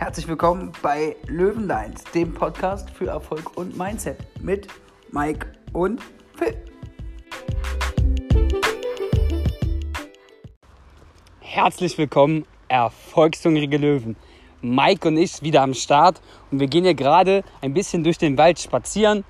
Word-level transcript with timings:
Herzlich 0.00 0.28
willkommen 0.28 0.72
bei 0.80 1.14
Löwenlines, 1.26 2.04
dem 2.14 2.32
Podcast 2.32 2.88
für 2.88 3.08
Erfolg 3.08 3.58
und 3.58 3.76
Mindset 3.76 4.16
mit 4.42 4.66
Mike 5.12 5.52
und 5.74 6.00
Phil. 6.36 6.56
Herzlich 11.40 11.98
willkommen, 11.98 12.46
erfolgshungrige 12.68 13.76
Löwen. 13.76 14.16
Mike 14.62 15.06
und 15.06 15.18
ich 15.18 15.42
wieder 15.42 15.60
am 15.60 15.74
Start 15.74 16.22
und 16.50 16.60
wir 16.60 16.66
gehen 16.66 16.84
hier 16.84 16.94
gerade 16.94 17.44
ein 17.60 17.74
bisschen 17.74 18.02
durch 18.02 18.16
den 18.16 18.38
Wald 18.38 18.58
spazieren 18.58 19.22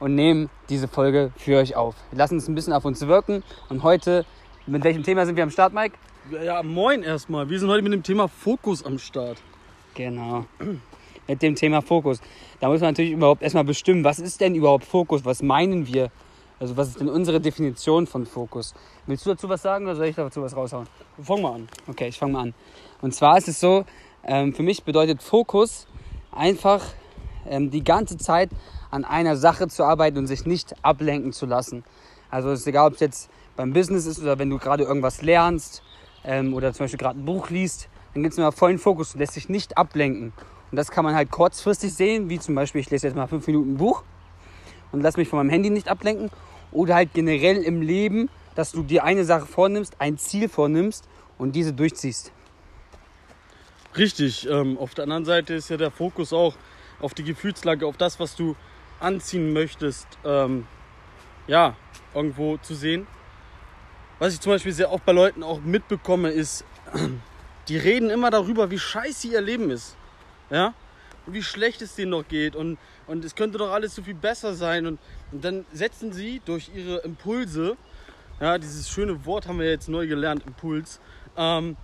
und 0.00 0.14
nehmen 0.14 0.48
diese 0.70 0.88
Folge 0.88 1.30
für 1.36 1.58
euch 1.58 1.76
auf. 1.76 1.94
Wir 2.10 2.16
lassen 2.16 2.38
es 2.38 2.48
ein 2.48 2.54
bisschen 2.54 2.72
auf 2.72 2.86
uns 2.86 3.06
wirken 3.06 3.42
und 3.68 3.82
heute, 3.82 4.24
mit 4.66 4.82
welchem 4.82 5.02
Thema 5.02 5.26
sind 5.26 5.36
wir 5.36 5.42
am 5.42 5.50
Start, 5.50 5.74
Mike? 5.74 5.98
Ja, 6.30 6.42
ja, 6.42 6.62
moin 6.62 7.02
erstmal. 7.02 7.50
Wir 7.50 7.60
sind 7.60 7.68
heute 7.68 7.82
mit 7.82 7.92
dem 7.92 8.02
Thema 8.02 8.28
Fokus 8.28 8.82
am 8.82 8.98
Start. 8.98 9.36
Genau. 9.96 10.44
Mit 11.26 11.42
dem 11.42 11.54
Thema 11.54 11.80
Fokus. 11.80 12.20
Da 12.60 12.68
muss 12.68 12.80
man 12.80 12.90
natürlich 12.90 13.12
überhaupt 13.12 13.42
erstmal 13.42 13.64
bestimmen, 13.64 14.04
was 14.04 14.18
ist 14.18 14.40
denn 14.40 14.54
überhaupt 14.54 14.84
Fokus? 14.84 15.24
Was 15.24 15.42
meinen 15.42 15.86
wir? 15.86 16.10
Also 16.60 16.76
was 16.76 16.88
ist 16.88 17.00
denn 17.00 17.08
unsere 17.08 17.40
Definition 17.40 18.06
von 18.06 18.26
Fokus? 18.26 18.74
Willst 19.06 19.26
du 19.26 19.30
dazu 19.30 19.48
was 19.48 19.62
sagen 19.62 19.86
oder 19.86 19.96
soll 19.96 20.06
ich 20.06 20.16
dazu 20.16 20.42
was 20.42 20.54
raushauen? 20.54 20.86
Fang 21.20 21.42
mal 21.42 21.54
an. 21.54 21.68
Okay, 21.88 22.08
ich 22.08 22.18
fange 22.18 22.34
mal 22.34 22.42
an. 22.42 22.54
Und 23.02 23.14
zwar 23.14 23.38
ist 23.38 23.48
es 23.48 23.58
so, 23.58 23.84
ähm, 24.24 24.54
für 24.54 24.62
mich 24.62 24.84
bedeutet 24.84 25.22
Fokus 25.22 25.86
einfach 26.30 26.82
ähm, 27.46 27.70
die 27.70 27.82
ganze 27.82 28.18
Zeit 28.18 28.50
an 28.90 29.04
einer 29.04 29.36
Sache 29.36 29.68
zu 29.68 29.84
arbeiten 29.84 30.18
und 30.18 30.26
sich 30.26 30.46
nicht 30.46 30.74
ablenken 30.82 31.32
zu 31.32 31.46
lassen. 31.46 31.84
Also 32.30 32.50
es 32.50 32.60
ist 32.60 32.66
egal, 32.66 32.88
ob 32.88 32.94
es 32.94 33.00
jetzt 33.00 33.30
beim 33.56 33.72
Business 33.72 34.06
ist 34.06 34.20
oder 34.20 34.38
wenn 34.38 34.50
du 34.50 34.58
gerade 34.58 34.84
irgendwas 34.84 35.22
lernst 35.22 35.82
ähm, 36.24 36.54
oder 36.54 36.72
zum 36.72 36.84
Beispiel 36.84 36.98
gerade 36.98 37.18
ein 37.18 37.24
Buch 37.24 37.50
liest, 37.50 37.88
dann 38.16 38.22
gibt 38.22 38.32
es 38.32 38.38
immer 38.38 38.50
vollen 38.50 38.78
Fokus 38.78 39.12
und 39.12 39.20
lässt 39.20 39.34
sich 39.34 39.50
nicht 39.50 39.76
ablenken. 39.76 40.32
Und 40.70 40.76
das 40.76 40.90
kann 40.90 41.04
man 41.04 41.14
halt 41.14 41.30
kurzfristig 41.30 41.92
sehen, 41.92 42.30
wie 42.30 42.38
zum 42.38 42.54
Beispiel, 42.54 42.80
ich 42.80 42.88
lese 42.88 43.06
jetzt 43.06 43.14
mal 43.14 43.26
fünf 43.26 43.46
Minuten 43.46 43.74
ein 43.74 43.76
Buch 43.76 44.04
und 44.90 45.02
lass 45.02 45.18
mich 45.18 45.28
von 45.28 45.38
meinem 45.38 45.50
Handy 45.50 45.68
nicht 45.68 45.90
ablenken. 45.90 46.30
Oder 46.72 46.94
halt 46.94 47.12
generell 47.12 47.58
im 47.58 47.82
Leben, 47.82 48.30
dass 48.54 48.72
du 48.72 48.82
dir 48.82 49.04
eine 49.04 49.26
Sache 49.26 49.44
vornimmst, 49.44 49.96
ein 50.00 50.16
Ziel 50.16 50.48
vornimmst 50.48 51.06
und 51.36 51.54
diese 51.54 51.74
durchziehst. 51.74 52.32
Richtig. 53.98 54.48
Ähm, 54.48 54.78
auf 54.78 54.94
der 54.94 55.02
anderen 55.02 55.26
Seite 55.26 55.52
ist 55.52 55.68
ja 55.68 55.76
der 55.76 55.90
Fokus 55.90 56.32
auch 56.32 56.54
auf 57.00 57.12
die 57.12 57.22
Gefühlslage, 57.22 57.86
auf 57.86 57.98
das, 57.98 58.18
was 58.18 58.34
du 58.34 58.56
anziehen 58.98 59.52
möchtest, 59.52 60.06
ähm, 60.24 60.66
ja, 61.48 61.76
irgendwo 62.14 62.56
zu 62.56 62.74
sehen. 62.74 63.06
Was 64.18 64.32
ich 64.32 64.40
zum 64.40 64.52
Beispiel 64.52 64.72
sehr 64.72 64.90
oft 64.90 65.04
bei 65.04 65.12
Leuten 65.12 65.42
auch 65.42 65.60
mitbekomme, 65.60 66.30
ist, 66.30 66.64
die 67.68 67.76
reden 67.76 68.10
immer 68.10 68.30
darüber, 68.30 68.70
wie 68.70 68.78
scheiße 68.78 69.28
ihr 69.28 69.40
Leben 69.40 69.70
ist. 69.70 69.96
Ja? 70.50 70.74
Und 71.26 71.34
wie 71.34 71.42
schlecht 71.42 71.82
es 71.82 71.94
denen 71.96 72.12
noch 72.12 72.26
geht 72.28 72.54
und, 72.54 72.78
und 73.06 73.24
es 73.24 73.34
könnte 73.34 73.58
doch 73.58 73.72
alles 73.72 73.94
so 73.94 74.02
viel 74.02 74.14
besser 74.14 74.54
sein. 74.54 74.86
Und, 74.86 75.00
und 75.32 75.44
dann 75.44 75.66
setzen 75.72 76.12
sie 76.12 76.40
durch 76.44 76.70
ihre 76.74 76.98
Impulse, 76.98 77.76
ja, 78.40 78.58
dieses 78.58 78.88
schöne 78.88 79.24
Wort 79.24 79.48
haben 79.48 79.58
wir 79.58 79.68
jetzt 79.68 79.88
neu 79.88 80.06
gelernt, 80.06 80.44
Impuls, 80.46 81.00
ähm, 81.36 81.76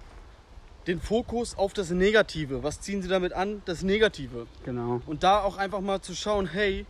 den 0.86 1.00
Fokus 1.00 1.56
auf 1.56 1.72
das 1.72 1.91
Negative. 1.91 2.62
Was 2.62 2.80
ziehen 2.80 3.03
sie 3.03 3.08
damit 3.08 3.33
an? 3.33 3.62
Das 3.64 3.83
Negative. 3.83 4.47
Genau. 4.64 5.00
Und 5.06 5.22
da 5.22 5.41
auch 5.41 5.56
einfach 5.56 5.80
mal 5.80 6.00
zu 6.00 6.14
schauen, 6.14 6.47
hey, 6.47 6.86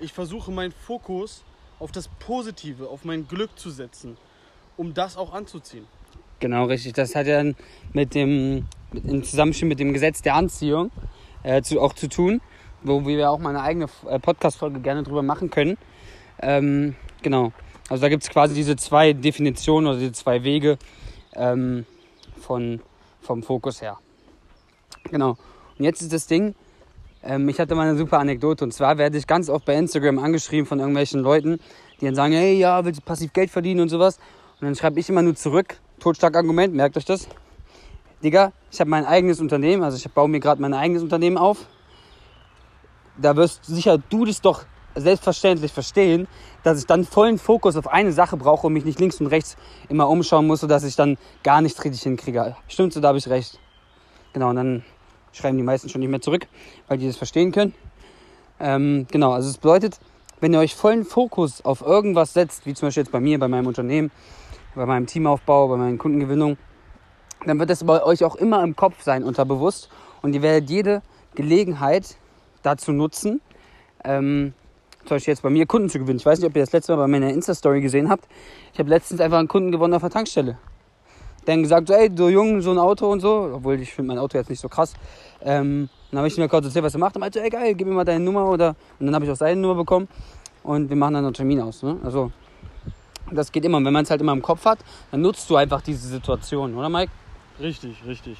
ich 0.00 0.12
versuche 0.12 0.50
meinen 0.50 0.72
Fokus 0.72 1.44
auf 1.78 1.92
das 1.92 2.08
Positive, 2.18 2.88
auf 2.88 3.04
mein 3.04 3.28
Glück 3.28 3.58
zu 3.58 3.70
setzen, 3.70 4.16
um 4.76 4.94
das 4.94 5.16
auch 5.16 5.32
anzuziehen. 5.32 5.86
Genau, 6.40 6.64
richtig. 6.64 6.92
Das 6.92 7.14
hat 7.14 7.26
ja 7.26 7.42
mit 7.92 8.14
dem, 8.14 8.66
im 8.92 9.24
Zusammenspiel 9.24 9.68
mit 9.68 9.80
dem 9.80 9.92
Gesetz 9.92 10.22
der 10.22 10.34
Anziehung 10.34 10.90
äh, 11.42 11.62
zu, 11.62 11.80
auch 11.80 11.94
zu 11.94 12.08
tun, 12.08 12.40
wo 12.82 13.06
wir 13.06 13.30
auch 13.30 13.38
mal 13.38 13.50
eine 13.50 13.62
eigene 13.62 13.86
äh, 14.08 14.18
Podcast-Folge 14.18 14.80
gerne 14.80 15.02
drüber 15.02 15.22
machen 15.22 15.50
können. 15.50 15.78
Ähm, 16.40 16.94
genau. 17.22 17.52
Also 17.88 18.02
da 18.02 18.08
gibt 18.08 18.24
es 18.24 18.30
quasi 18.30 18.54
diese 18.54 18.76
zwei 18.76 19.12
Definitionen 19.12 19.88
oder 19.88 19.98
diese 19.98 20.12
zwei 20.12 20.42
Wege 20.44 20.76
ähm, 21.34 21.86
von, 22.40 22.80
vom 23.20 23.42
Fokus 23.42 23.80
her. 23.80 23.98
Genau. 25.10 25.36
Und 25.78 25.84
jetzt 25.84 26.02
ist 26.02 26.12
das 26.12 26.26
Ding, 26.26 26.54
ähm, 27.22 27.48
ich 27.48 27.58
hatte 27.58 27.74
mal 27.74 27.88
eine 27.88 27.96
super 27.96 28.18
Anekdote 28.18 28.64
und 28.64 28.72
zwar 28.72 28.98
werde 28.98 29.16
ich 29.16 29.26
ganz 29.26 29.48
oft 29.48 29.64
bei 29.64 29.74
Instagram 29.74 30.18
angeschrieben 30.18 30.66
von 30.66 30.80
irgendwelchen 30.80 31.20
Leuten, 31.20 31.60
die 32.00 32.06
dann 32.06 32.14
sagen, 32.14 32.34
hey, 32.34 32.58
ja, 32.58 32.84
willst 32.84 33.00
du 33.00 33.04
passiv 33.04 33.32
Geld 33.32 33.50
verdienen 33.50 33.80
und 33.80 33.88
sowas. 33.88 34.18
Und 34.60 34.66
dann 34.66 34.74
schreibe 34.74 35.00
ich 35.00 35.08
immer 35.08 35.22
nur 35.22 35.34
zurück, 35.34 35.78
Totschlagargument, 36.00 36.74
merkt 36.74 36.96
euch 36.96 37.04
das. 37.04 37.28
Digga, 38.22 38.52
ich 38.70 38.80
habe 38.80 38.90
mein 38.90 39.04
eigenes 39.04 39.40
Unternehmen, 39.40 39.82
also 39.82 39.96
ich 39.96 40.10
baue 40.10 40.28
mir 40.28 40.40
gerade 40.40 40.60
mein 40.60 40.74
eigenes 40.74 41.02
Unternehmen 41.02 41.38
auf. 41.38 41.66
Da 43.16 43.36
wirst 43.36 43.64
sicher 43.64 43.98
du 43.98 44.24
das 44.24 44.40
doch 44.40 44.64
selbstverständlich 44.94 45.72
verstehen, 45.72 46.26
dass 46.62 46.78
ich 46.78 46.86
dann 46.86 47.04
vollen 47.04 47.38
Fokus 47.38 47.76
auf 47.76 47.86
eine 47.88 48.12
Sache 48.12 48.36
brauche 48.36 48.66
und 48.66 48.72
mich 48.72 48.84
nicht 48.84 48.98
links 48.98 49.20
und 49.20 49.26
rechts 49.26 49.56
immer 49.88 50.08
umschauen 50.08 50.46
muss, 50.46 50.60
sodass 50.60 50.84
ich 50.84 50.96
dann 50.96 51.18
gar 51.42 51.60
nichts 51.60 51.84
richtig 51.84 52.02
hinkriege. 52.02 52.56
Stimmt 52.68 52.92
so, 52.92 53.00
da 53.00 53.08
habe 53.08 53.18
ich 53.18 53.28
recht. 53.28 53.58
Genau, 54.32 54.50
und 54.50 54.56
dann 54.56 54.84
schreiben 55.32 55.56
die 55.56 55.62
meisten 55.62 55.88
schon 55.88 56.00
nicht 56.00 56.10
mehr 56.10 56.20
zurück, 56.20 56.46
weil 56.88 56.98
die 56.98 57.06
das 57.06 57.16
verstehen 57.16 57.52
können. 57.52 57.74
Ähm, 58.58 59.06
genau, 59.10 59.32
also 59.32 59.50
es 59.50 59.58
bedeutet, 59.58 59.98
wenn 60.40 60.52
ihr 60.52 60.60
euch 60.60 60.74
vollen 60.74 61.04
Fokus 61.04 61.64
auf 61.64 61.82
irgendwas 61.82 62.32
setzt, 62.32 62.66
wie 62.66 62.74
zum 62.74 62.88
Beispiel 62.88 63.02
jetzt 63.02 63.12
bei 63.12 63.20
mir, 63.20 63.38
bei 63.38 63.48
meinem 63.48 63.66
Unternehmen, 63.66 64.10
bei 64.76 64.86
meinem 64.86 65.06
Teamaufbau, 65.06 65.68
bei 65.68 65.76
meinen 65.76 65.98
Kundengewinnungen, 65.98 66.58
dann 67.46 67.58
wird 67.58 67.70
das 67.70 67.82
bei 67.82 68.02
euch 68.02 68.24
auch 68.24 68.36
immer 68.36 68.62
im 68.62 68.76
Kopf 68.76 69.02
sein, 69.02 69.24
unterbewusst. 69.24 69.88
Und 70.22 70.34
ihr 70.34 70.42
werdet 70.42 70.70
jede 70.70 71.02
Gelegenheit 71.34 72.16
dazu 72.62 72.92
nutzen, 72.92 73.40
ähm, 74.04 74.52
zum 75.04 75.16
Beispiel 75.16 75.32
jetzt 75.32 75.42
bei 75.42 75.50
mir 75.50 75.66
Kunden 75.66 75.88
zu 75.88 75.98
gewinnen. 75.98 76.18
Ich 76.18 76.26
weiß 76.26 76.40
nicht, 76.40 76.48
ob 76.48 76.56
ihr 76.56 76.62
das 76.62 76.72
letzte 76.72 76.92
Mal 76.92 77.02
bei 77.02 77.06
meiner 77.06 77.30
Insta-Story 77.30 77.80
gesehen 77.80 78.08
habt. 78.08 78.26
Ich 78.72 78.78
habe 78.78 78.88
letztens 78.88 79.20
einfach 79.20 79.38
einen 79.38 79.48
Kunden 79.48 79.70
gewonnen 79.70 79.94
auf 79.94 80.02
der 80.02 80.10
Tankstelle. 80.10 80.58
Dann 81.44 81.62
gesagt, 81.62 81.86
so, 81.86 81.94
ey, 81.94 82.10
du 82.10 82.28
Jung, 82.28 82.60
so 82.60 82.72
ein 82.72 82.78
Auto 82.78 83.10
und 83.10 83.20
so. 83.20 83.52
Obwohl 83.54 83.80
ich 83.80 83.94
finde 83.94 84.08
mein 84.08 84.18
Auto 84.18 84.36
jetzt 84.36 84.50
nicht 84.50 84.60
so 84.60 84.68
krass. 84.68 84.94
Ähm, 85.42 85.88
dann 86.10 86.18
habe 86.18 86.28
ich 86.28 86.36
mir 86.36 86.48
kurz 86.48 86.64
erzählt, 86.64 86.84
was 86.84 86.94
er 86.94 86.98
macht. 86.98 87.14
Und 87.14 87.20
meinte, 87.20 87.40
ey, 87.40 87.48
geil, 87.48 87.74
gib 87.74 87.86
mir 87.86 87.94
mal 87.94 88.04
deine 88.04 88.24
Nummer. 88.24 88.50
Oder, 88.50 88.74
und 88.98 89.06
dann 89.06 89.14
habe 89.14 89.24
ich 89.24 89.30
auch 89.30 89.36
seine 89.36 89.60
Nummer 89.60 89.76
bekommen. 89.76 90.08
Und 90.64 90.88
wir 90.88 90.96
machen 90.96 91.14
dann 91.14 91.24
einen 91.24 91.34
Termin 91.34 91.60
aus. 91.60 91.84
Ne? 91.84 91.98
Also, 92.02 92.32
das 93.30 93.52
geht 93.52 93.64
immer. 93.64 93.78
Und 93.78 93.84
wenn 93.84 93.92
man 93.92 94.04
es 94.04 94.10
halt 94.10 94.20
immer 94.20 94.32
im 94.32 94.42
Kopf 94.42 94.64
hat, 94.64 94.78
dann 95.10 95.22
nutzt 95.22 95.48
du 95.50 95.56
einfach 95.56 95.80
diese 95.82 96.08
Situation, 96.08 96.74
oder 96.76 96.88
Mike? 96.88 97.12
Richtig, 97.60 97.96
richtig. 98.06 98.38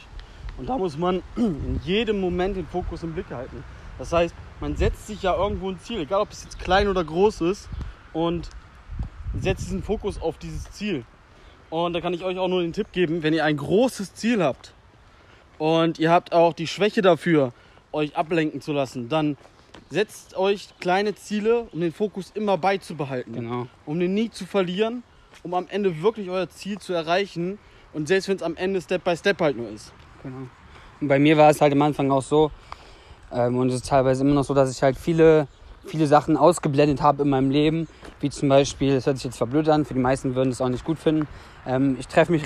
Und 0.59 0.69
da 0.69 0.79
muss 0.79 0.97
man 0.97 1.23
in 1.37 1.81
jedem 1.85 2.21
Moment 2.21 2.57
den 2.57 2.67
Fokus 2.67 3.03
im 3.03 3.13
Blick 3.13 3.31
halten. 3.31 3.65
Das 3.99 4.13
heißt, 4.13 4.35
man 4.61 4.77
setzt 4.77 5.07
sich 5.07 5.23
ja 5.23 5.37
irgendwo 5.37 5.71
ein 5.71 5.79
Ziel, 5.81 6.01
egal 6.01 6.21
ob 6.21 6.31
es 6.31 6.45
jetzt 6.45 6.59
klein 6.59 6.89
oder 6.89 7.05
groß 7.05 7.43
ist, 7.43 7.69
und 8.13 8.49
setzt 9.39 9.67
diesen 9.67 9.83
Fokus 9.83 10.21
auf 10.21 10.39
dieses 10.39 10.71
Ziel. 10.71 11.05
Und 11.71 11.93
da 11.93 12.01
kann 12.01 12.15
ich 12.15 12.25
euch 12.25 12.39
auch 12.39 12.49
nur 12.49 12.63
den 12.63 12.73
Tipp 12.73 12.93
geben, 12.93 13.23
wenn 13.23 13.35
ihr 13.35 13.45
ein 13.45 13.57
großes 13.57 14.15
Ziel 14.15 14.43
habt 14.43 14.73
und 15.59 15.99
ihr 15.99 16.11
habt 16.11 16.33
auch 16.33 16.53
die 16.53 16.67
Schwäche 16.67 17.03
dafür, 17.03 17.53
euch 17.93 18.17
ablenken 18.17 18.61
zu 18.61 18.73
lassen, 18.73 19.09
dann 19.09 19.37
setzt 19.91 20.37
euch 20.37 20.69
kleine 20.81 21.15
Ziele, 21.15 21.69
um 21.73 21.81
den 21.81 21.93
Fokus 21.93 22.33
immer 22.35 22.59
beizubehalten. 22.59 23.33
Genau. 23.33 23.67
Um 23.85 23.99
den 23.99 24.15
nie 24.15 24.31
zu 24.31 24.47
verlieren, 24.47 25.03
um 25.43 25.55
am 25.55 25.67
Ende 25.69 26.03
wirklich 26.03 26.31
euer 26.31 26.49
Ziel 26.49 26.79
zu 26.79 26.93
erreichen. 26.93 27.59
Und 27.93 28.09
selbst 28.09 28.29
wenn 28.29 28.37
es 28.37 28.43
am 28.43 28.57
Ende 28.57 28.81
Step 28.81 29.05
by 29.05 29.17
Step 29.17 29.41
halt 29.41 29.57
nur 29.57 29.69
ist. 29.71 29.93
Genau. 30.23 30.49
Und 31.01 31.09
bei 31.09 31.19
mir 31.19 31.37
war 31.37 31.51
es 31.51 31.61
halt 31.61 31.73
am 31.73 31.83
Anfang 31.83 32.11
auch 32.11 32.23
so, 32.23 32.51
ähm, 33.33 33.57
und 33.59 33.69
es 33.69 33.77
ist 33.77 33.89
teilweise 33.89 34.25
immer 34.25 34.35
noch 34.35 34.45
so, 34.45 34.55
dass 34.55 34.71
ich 34.71 34.83
halt 34.83 34.97
viele, 34.97 35.49
viele 35.87 36.07
Sachen 36.07 36.37
ausgeblendet 36.37 37.03
habe 37.03 37.23
in 37.23 37.31
meinem 37.31 37.51
Leben. 37.51 37.89
Wie 38.21 38.31
zum 38.31 38.49
Beispiel, 38.49 38.95
das 38.95 39.07
hört 39.07 39.17
sich 39.17 39.25
jetzt 39.25 39.37
verblöd 39.37 39.69
an, 39.69 39.85
für 39.85 39.95
die 39.95 40.01
meisten 40.01 40.35
würden 40.35 40.51
es 40.51 40.61
auch 40.61 40.69
nicht 40.69 40.85
gut 40.85 40.99
finden. 40.99 41.29
Ähm, 41.67 41.97
ich 41.99 42.09
treffe 42.09 42.33
mich 42.33 42.45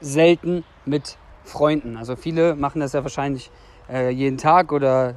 selten 0.00 0.64
mit 0.84 1.16
Freunden. 1.44 1.96
Also 1.96 2.16
viele 2.16 2.56
machen 2.56 2.80
das 2.80 2.92
ja 2.92 3.02
wahrscheinlich 3.02 3.50
äh, 3.88 4.10
jeden 4.10 4.38
Tag 4.38 4.72
oder 4.72 5.14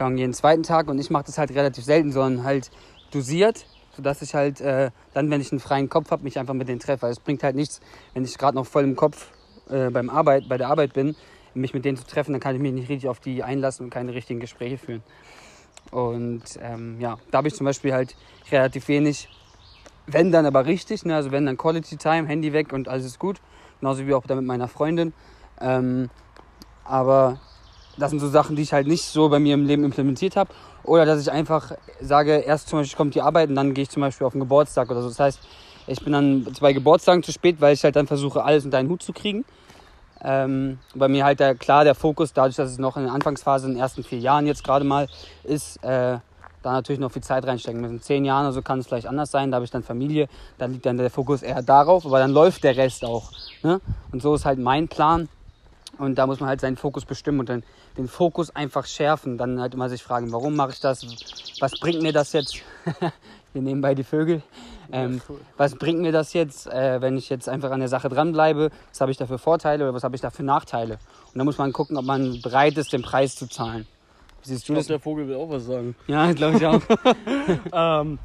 kann 0.00 0.16
jeden 0.16 0.32
zweiten 0.32 0.62
Tag 0.62 0.88
und 0.88 0.98
ich 0.98 1.10
mache 1.10 1.24
das 1.24 1.36
halt 1.36 1.50
relativ 1.50 1.84
selten, 1.84 2.10
sondern 2.10 2.42
halt 2.42 2.70
dosiert, 3.12 3.66
sodass 3.94 4.22
ich 4.22 4.34
halt 4.34 4.58
äh, 4.62 4.92
dann, 5.12 5.30
wenn 5.30 5.42
ich 5.42 5.52
einen 5.52 5.60
freien 5.60 5.90
Kopf 5.90 6.10
habe, 6.10 6.24
mich 6.24 6.38
einfach 6.38 6.54
mit 6.54 6.68
denen 6.68 6.80
treffe. 6.80 7.02
Weil 7.02 7.12
es 7.12 7.20
bringt 7.20 7.42
halt 7.42 7.54
nichts, 7.54 7.80
wenn 8.14 8.24
ich 8.24 8.38
gerade 8.38 8.54
noch 8.54 8.64
voll 8.64 8.84
im 8.84 8.96
Kopf 8.96 9.30
äh, 9.68 9.90
beim 9.90 10.08
Arbeit, 10.08 10.48
bei 10.48 10.56
der 10.56 10.68
Arbeit 10.68 10.94
bin, 10.94 11.16
mich 11.52 11.74
mit 11.74 11.84
denen 11.84 11.98
zu 11.98 12.06
treffen, 12.06 12.32
dann 12.32 12.40
kann 12.40 12.56
ich 12.56 12.62
mich 12.62 12.72
nicht 12.72 12.88
richtig 12.88 13.10
auf 13.10 13.20
die 13.20 13.42
einlassen 13.42 13.84
und 13.84 13.90
keine 13.90 14.14
richtigen 14.14 14.40
Gespräche 14.40 14.78
führen. 14.78 15.02
Und 15.90 16.44
ähm, 16.62 16.98
ja, 16.98 17.18
da 17.30 17.38
habe 17.38 17.48
ich 17.48 17.54
zum 17.54 17.66
Beispiel 17.66 17.92
halt 17.92 18.16
relativ 18.50 18.88
wenig, 18.88 19.28
wenn 20.06 20.32
dann 20.32 20.46
aber 20.46 20.64
richtig, 20.64 21.04
ne? 21.04 21.14
also 21.14 21.30
wenn 21.30 21.44
dann 21.44 21.58
Quality 21.58 21.98
Time, 21.98 22.26
Handy 22.26 22.54
weg 22.54 22.72
und 22.72 22.88
alles 22.88 23.04
ist 23.04 23.18
gut, 23.18 23.38
genauso 23.80 24.06
wie 24.06 24.14
auch 24.14 24.26
da 24.26 24.34
mit 24.34 24.46
meiner 24.46 24.68
Freundin. 24.68 25.12
Ähm, 25.60 26.08
aber 26.84 27.38
das 27.96 28.10
sind 28.10 28.20
so 28.20 28.28
Sachen, 28.28 28.56
die 28.56 28.62
ich 28.62 28.72
halt 28.72 28.86
nicht 28.86 29.04
so 29.04 29.28
bei 29.28 29.38
mir 29.38 29.54
im 29.54 29.66
Leben 29.66 29.84
implementiert 29.84 30.36
habe. 30.36 30.50
Oder 30.84 31.04
dass 31.04 31.20
ich 31.20 31.30
einfach 31.30 31.72
sage, 32.00 32.36
erst 32.38 32.68
zum 32.68 32.78
Beispiel 32.78 32.96
kommt 32.96 33.14
die 33.14 33.20
Arbeit 33.20 33.50
und 33.50 33.56
dann 33.56 33.74
gehe 33.74 33.82
ich 33.82 33.90
zum 33.90 34.00
Beispiel 34.00 34.26
auf 34.26 34.32
den 34.32 34.40
Geburtstag 34.40 34.90
oder 34.90 35.02
so. 35.02 35.08
Das 35.08 35.20
heißt, 35.20 35.40
ich 35.86 36.02
bin 36.02 36.12
dann 36.12 36.46
zwei 36.54 36.72
Geburtstagen 36.72 37.22
zu 37.22 37.32
spät, 37.32 37.60
weil 37.60 37.74
ich 37.74 37.84
halt 37.84 37.96
dann 37.96 38.06
versuche, 38.06 38.44
alles 38.44 38.64
unter 38.64 38.78
einen 38.78 38.88
Hut 38.88 39.02
zu 39.02 39.12
kriegen. 39.12 39.44
Ähm, 40.22 40.78
bei 40.94 41.08
mir 41.08 41.24
halt 41.24 41.40
der, 41.40 41.54
klar 41.54 41.84
der 41.84 41.94
Fokus, 41.94 42.32
dadurch, 42.32 42.56
dass 42.56 42.70
es 42.70 42.78
noch 42.78 42.96
in 42.96 43.04
der 43.04 43.12
Anfangsphase, 43.12 43.66
in 43.66 43.74
den 43.74 43.80
ersten 43.80 44.04
vier 44.04 44.18
Jahren 44.18 44.46
jetzt 44.46 44.64
gerade 44.64 44.84
mal 44.84 45.08
ist, 45.44 45.82
äh, 45.82 46.18
da 46.62 46.72
natürlich 46.72 47.00
noch 47.00 47.10
viel 47.10 47.22
Zeit 47.22 47.46
reinstecken 47.46 47.80
müssen. 47.80 48.02
Zehn 48.02 48.24
Jahren 48.24 48.44
oder 48.44 48.52
so 48.52 48.62
kann 48.62 48.80
es 48.80 48.86
vielleicht 48.86 49.06
anders 49.06 49.30
sein, 49.30 49.50
da 49.50 49.56
habe 49.56 49.64
ich 49.64 49.70
dann 49.70 49.82
Familie, 49.82 50.28
dann 50.58 50.72
liegt 50.72 50.84
dann 50.84 50.98
der 50.98 51.10
Fokus 51.10 51.42
eher 51.42 51.62
darauf, 51.62 52.04
aber 52.04 52.18
dann 52.18 52.32
läuft 52.32 52.64
der 52.64 52.76
Rest 52.76 53.04
auch. 53.04 53.32
Ne? 53.62 53.80
Und 54.12 54.20
so 54.20 54.34
ist 54.34 54.44
halt 54.44 54.58
mein 54.58 54.88
Plan. 54.88 55.28
Und 56.00 56.14
da 56.14 56.26
muss 56.26 56.40
man 56.40 56.48
halt 56.48 56.62
seinen 56.62 56.78
Fokus 56.78 57.04
bestimmen 57.04 57.40
und 57.40 57.48
dann 57.50 57.62
den 57.98 58.08
Fokus 58.08 58.54
einfach 58.56 58.86
schärfen. 58.86 59.36
Dann 59.36 59.60
halt 59.60 59.74
immer 59.74 59.90
sich 59.90 60.02
fragen, 60.02 60.32
warum 60.32 60.56
mache 60.56 60.70
ich 60.72 60.80
das? 60.80 61.06
Was 61.60 61.78
bringt 61.78 62.00
mir 62.02 62.12
das 62.12 62.32
jetzt? 62.32 62.56
Wir 63.52 63.62
nehmen 63.62 63.82
bei 63.82 63.94
die 63.94 64.04
Vögel. 64.04 64.42
Ähm, 64.92 65.20
was 65.56 65.74
bringt 65.74 66.00
mir 66.00 66.12
das 66.12 66.32
jetzt, 66.32 66.66
äh, 66.68 67.00
wenn 67.02 67.16
ich 67.16 67.28
jetzt 67.28 67.48
einfach 67.48 67.70
an 67.70 67.80
der 67.80 67.88
Sache 67.88 68.08
dranbleibe? 68.08 68.70
Was 68.88 69.00
habe 69.00 69.10
ich 69.10 69.18
da 69.18 69.26
für 69.26 69.38
Vorteile 69.38 69.84
oder 69.84 69.94
was 69.94 70.02
habe 70.02 70.16
ich 70.16 70.22
da 70.22 70.30
für 70.30 70.42
Nachteile? 70.42 70.94
Und 70.94 71.38
dann 71.38 71.44
muss 71.44 71.58
man 71.58 71.72
gucken, 71.72 71.96
ob 71.96 72.04
man 72.04 72.40
bereit 72.40 72.78
ist, 72.78 72.92
den 72.92 73.02
Preis 73.02 73.36
zu 73.36 73.46
zahlen. 73.46 73.86
Siehst 74.42 74.68
du 74.68 74.72
ich 74.72 74.76
glaub, 74.76 74.76
das? 74.78 74.86
Der 74.86 75.00
Vogel 75.00 75.28
will 75.28 75.36
auch 75.36 75.50
was 75.50 75.66
sagen. 75.66 75.94
Ja, 76.06 76.32
glaube 76.32 76.56
ich 76.56 76.66
auch. 76.66 76.80
ähm, 78.02 78.18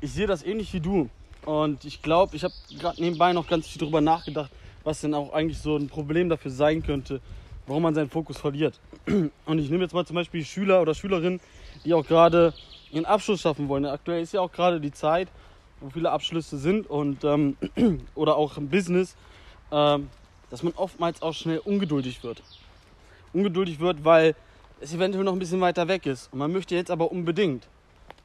ich 0.00 0.12
sehe 0.12 0.26
das 0.26 0.42
ähnlich 0.42 0.72
wie 0.74 0.80
du. 0.80 1.08
Und 1.46 1.84
ich 1.84 2.02
glaube, 2.02 2.36
ich 2.36 2.44
habe 2.44 2.54
gerade 2.78 3.00
nebenbei 3.00 3.32
noch 3.32 3.48
ganz 3.48 3.66
viel 3.66 3.80
darüber 3.80 4.00
nachgedacht, 4.00 4.50
was 4.84 5.00
denn 5.00 5.14
auch 5.14 5.32
eigentlich 5.32 5.58
so 5.58 5.76
ein 5.76 5.88
Problem 5.88 6.28
dafür 6.28 6.50
sein 6.50 6.82
könnte, 6.82 7.20
warum 7.66 7.82
man 7.82 7.94
seinen 7.94 8.10
Fokus 8.10 8.38
verliert. 8.38 8.80
Und 9.46 9.58
ich 9.58 9.70
nehme 9.70 9.82
jetzt 9.82 9.94
mal 9.94 10.06
zum 10.06 10.16
Beispiel 10.16 10.44
Schüler 10.44 10.82
oder 10.82 10.94
Schülerinnen, 10.94 11.40
die 11.84 11.94
auch 11.94 12.06
gerade 12.06 12.54
ihren 12.90 13.04
Abschluss 13.04 13.40
schaffen 13.40 13.68
wollen. 13.68 13.86
Aktuell 13.86 14.22
ist 14.22 14.32
ja 14.32 14.40
auch 14.40 14.52
gerade 14.52 14.80
die 14.80 14.92
Zeit, 14.92 15.28
wo 15.80 15.90
viele 15.90 16.10
Abschlüsse 16.10 16.58
sind 16.58 16.88
und 16.88 17.24
ähm, 17.24 17.56
oder 18.14 18.36
auch 18.36 18.56
im 18.56 18.68
Business, 18.68 19.16
ähm, 19.70 20.08
dass 20.50 20.62
man 20.62 20.72
oftmals 20.74 21.22
auch 21.22 21.34
schnell 21.34 21.58
ungeduldig 21.58 22.22
wird. 22.22 22.42
Ungeduldig 23.32 23.80
wird, 23.80 24.04
weil 24.04 24.34
es 24.80 24.92
eventuell 24.92 25.24
noch 25.24 25.32
ein 25.32 25.38
bisschen 25.38 25.60
weiter 25.60 25.88
weg 25.88 26.06
ist. 26.06 26.32
Und 26.32 26.38
man 26.38 26.52
möchte 26.52 26.74
jetzt 26.74 26.90
aber 26.90 27.10
unbedingt. 27.10 27.66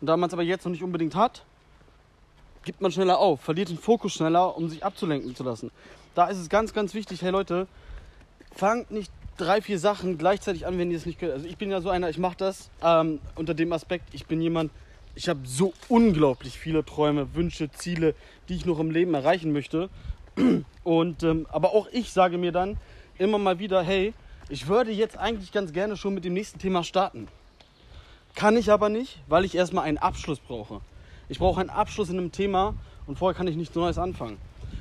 Und 0.02 0.08
da 0.08 0.18
man 0.18 0.28
es 0.28 0.34
aber 0.34 0.44
jetzt 0.44 0.66
noch 0.66 0.72
nicht 0.72 0.84
unbedingt 0.84 1.16
hat, 1.16 1.44
gibt 2.68 2.82
man 2.82 2.92
schneller 2.92 3.18
auf, 3.18 3.40
verliert 3.40 3.70
den 3.70 3.78
Fokus 3.78 4.14
schneller, 4.14 4.58
um 4.58 4.70
sich 4.70 4.84
abzulenken 4.84 5.34
zu 5.38 5.44
lassen. 5.44 5.72
Da 6.16 6.28
ist 6.28 6.38
es 6.38 6.50
ganz, 6.50 6.74
ganz 6.74 6.94
wichtig, 6.94 7.22
hey 7.22 7.32
Leute, 7.32 7.66
fangt 8.54 8.92
nicht 8.92 9.10
drei, 9.38 9.62
vier 9.62 9.80
Sachen 9.80 10.18
gleichzeitig 10.18 10.68
an, 10.68 10.78
wenn 10.78 10.92
ihr 10.92 10.98
es 10.98 11.06
nicht 11.06 11.18
könnt. 11.18 11.32
Also 11.32 11.48
ich 11.48 11.56
bin 11.56 11.72
ja 11.72 11.80
so 11.80 11.90
einer, 11.90 12.10
ich 12.10 12.18
mache 12.18 12.36
das 12.38 12.70
ähm, 12.84 13.20
unter 13.36 13.54
dem 13.54 13.72
Aspekt, 13.72 14.14
ich 14.14 14.26
bin 14.26 14.42
jemand, 14.42 14.72
ich 15.16 15.30
habe 15.30 15.40
so 15.46 15.74
unglaublich 15.88 16.60
viele 16.60 16.84
Träume, 16.84 17.34
Wünsche, 17.36 17.72
Ziele, 17.72 18.16
die 18.50 18.56
ich 18.56 18.66
noch 18.66 18.80
im 18.80 18.92
Leben 18.92 19.14
erreichen 19.14 19.54
möchte. 19.54 19.90
Und 20.84 21.24
ähm, 21.24 21.48
aber 21.50 21.70
auch 21.70 21.88
ich 21.94 22.12
sage 22.12 22.38
mir 22.38 22.52
dann 22.52 22.76
immer 23.18 23.38
mal 23.38 23.60
wieder, 23.60 23.82
hey, 23.82 24.14
ich 24.50 24.68
würde 24.68 24.92
jetzt 24.92 25.18
eigentlich 25.18 25.54
ganz 25.54 25.72
gerne 25.72 25.96
schon 25.96 26.14
mit 26.14 26.26
dem 26.26 26.34
nächsten 26.34 26.60
Thema 26.60 26.84
starten. 26.84 27.30
Kann 28.36 28.58
ich 28.58 28.70
aber 28.70 28.90
nicht, 28.90 29.22
weil 29.28 29.46
ich 29.46 29.56
erstmal 29.56 29.86
einen 29.86 29.98
Abschluss 29.98 30.40
brauche. 30.40 30.82
Ich 31.30 31.40
brauche 31.40 31.60
einen 31.60 31.70
Abschluss 31.70 32.10
in 32.10 32.18
einem 32.18 32.32
Thema 32.32 32.74
und 33.06 33.18
vorher 33.18 33.36
kann 33.36 33.48
ich 33.48 33.56
nichts 33.56 33.76
Neues 33.76 33.98
anfangen. 33.98 34.38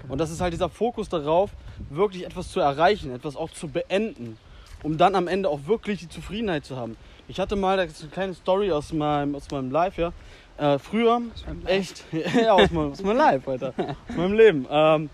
Und 0.08 0.18
das 0.18 0.30
ist 0.30 0.40
halt 0.40 0.52
dieser 0.52 0.68
Fokus 0.68 1.08
darauf, 1.08 1.50
wirklich 1.90 2.24
etwas 2.24 2.50
zu 2.50 2.60
erreichen, 2.60 3.12
etwas 3.12 3.36
auch 3.36 3.50
zu 3.50 3.68
beenden, 3.68 4.38
um 4.82 4.96
dann 4.98 5.14
am 5.14 5.26
Ende 5.26 5.48
auch 5.48 5.66
wirklich 5.66 6.00
die 6.00 6.08
Zufriedenheit 6.08 6.64
zu 6.64 6.76
haben. 6.76 6.96
Ich 7.28 7.40
hatte 7.40 7.56
mal 7.56 7.78
eine 7.78 7.90
kleine 8.12 8.34
Story 8.34 8.70
aus 8.70 8.92
meinem, 8.92 9.34
aus 9.34 9.50
meinem 9.50 9.70
Live, 9.70 9.98
ja. 9.98 10.12
Äh, 10.58 10.78
früher, 10.78 11.20
echt, 11.66 12.04
ja, 12.12 12.52
aus 12.52 12.70
meinem, 12.70 12.92
aus 12.92 13.02
meinem 13.02 13.16
Live, 13.16 13.48
Alter, 13.48 13.74
aus 14.08 14.16
meinem 14.16 14.34
Leben. 14.34 14.66
Ähm, 14.70 15.10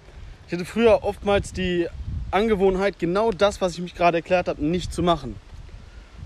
ich 0.47 0.53
hatte 0.53 0.65
früher 0.65 1.03
oftmals 1.03 1.53
die 1.53 1.89
Angewohnheit, 2.31 2.99
genau 2.99 3.31
das, 3.31 3.61
was 3.61 3.75
ich 3.75 3.81
mich 3.81 3.95
gerade 3.95 4.19
erklärt 4.19 4.49
habe, 4.49 4.63
nicht 4.63 4.93
zu 4.93 5.03
machen. 5.03 5.37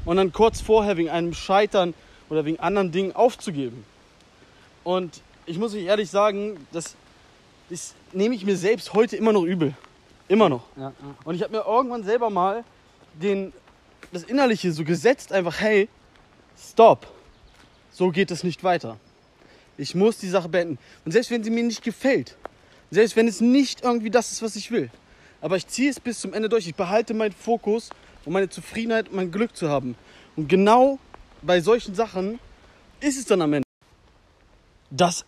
Und 0.04 0.16
dann 0.16 0.32
kurz 0.32 0.60
vorher 0.60 0.96
wegen 0.96 1.10
einem 1.10 1.32
Scheitern 1.32 1.94
oder 2.28 2.44
wegen 2.44 2.58
anderen 2.60 2.92
Dingen 2.92 3.14
aufzugeben. 3.14 3.84
Und 4.86 5.20
ich 5.46 5.58
muss 5.58 5.74
euch 5.74 5.82
ehrlich 5.82 6.08
sagen, 6.08 6.64
das, 6.70 6.94
das 7.68 7.96
nehme 8.12 8.36
ich 8.36 8.46
mir 8.46 8.56
selbst 8.56 8.94
heute 8.94 9.16
immer 9.16 9.32
noch 9.32 9.42
übel. 9.42 9.74
Immer 10.28 10.48
noch. 10.48 10.62
Ja, 10.76 10.82
ja. 10.82 10.94
Und 11.24 11.34
ich 11.34 11.42
habe 11.42 11.56
mir 11.56 11.64
irgendwann 11.66 12.04
selber 12.04 12.30
mal 12.30 12.62
den, 13.20 13.52
das 14.12 14.22
Innerliche 14.22 14.70
so 14.70 14.84
gesetzt, 14.84 15.32
einfach, 15.32 15.60
hey, 15.60 15.88
stopp. 16.56 17.08
So 17.90 18.12
geht 18.12 18.30
es 18.30 18.44
nicht 18.44 18.62
weiter. 18.62 18.96
Ich 19.76 19.96
muss 19.96 20.18
die 20.18 20.28
Sache 20.28 20.48
beenden. 20.48 20.78
Und 21.04 21.10
selbst 21.10 21.32
wenn 21.32 21.42
sie 21.42 21.50
mir 21.50 21.64
nicht 21.64 21.82
gefällt, 21.82 22.36
selbst 22.92 23.16
wenn 23.16 23.26
es 23.26 23.40
nicht 23.40 23.82
irgendwie 23.82 24.10
das 24.10 24.30
ist, 24.30 24.40
was 24.40 24.54
ich 24.54 24.70
will, 24.70 24.88
aber 25.40 25.56
ich 25.56 25.66
ziehe 25.66 25.90
es 25.90 25.98
bis 25.98 26.20
zum 26.20 26.32
Ende 26.32 26.48
durch. 26.48 26.68
Ich 26.68 26.76
behalte 26.76 27.12
meinen 27.12 27.32
Fokus, 27.32 27.90
um 28.24 28.34
meine 28.34 28.48
Zufriedenheit 28.48 29.08
und 29.08 29.16
mein 29.16 29.32
Glück 29.32 29.56
zu 29.56 29.68
haben. 29.68 29.96
Und 30.36 30.46
genau 30.46 31.00
bei 31.42 31.60
solchen 31.60 31.96
Sachen 31.96 32.38
ist 33.00 33.18
es 33.18 33.24
dann 33.24 33.42
am 33.42 33.52
Ende, 33.52 33.65
dass 34.96 35.24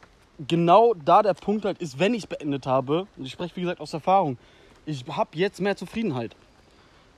genau 0.46 0.94
da 0.94 1.22
der 1.22 1.34
Punkt 1.34 1.64
halt 1.64 1.78
ist, 1.78 1.98
wenn 1.98 2.14
ich 2.14 2.24
es 2.24 2.26
beendet 2.26 2.66
habe, 2.66 3.06
und 3.16 3.24
ich 3.24 3.32
spreche 3.32 3.56
wie 3.56 3.62
gesagt 3.62 3.80
aus 3.80 3.92
Erfahrung, 3.92 4.38
ich 4.86 5.04
habe 5.08 5.30
jetzt 5.34 5.60
mehr 5.60 5.76
Zufriedenheit. 5.76 6.34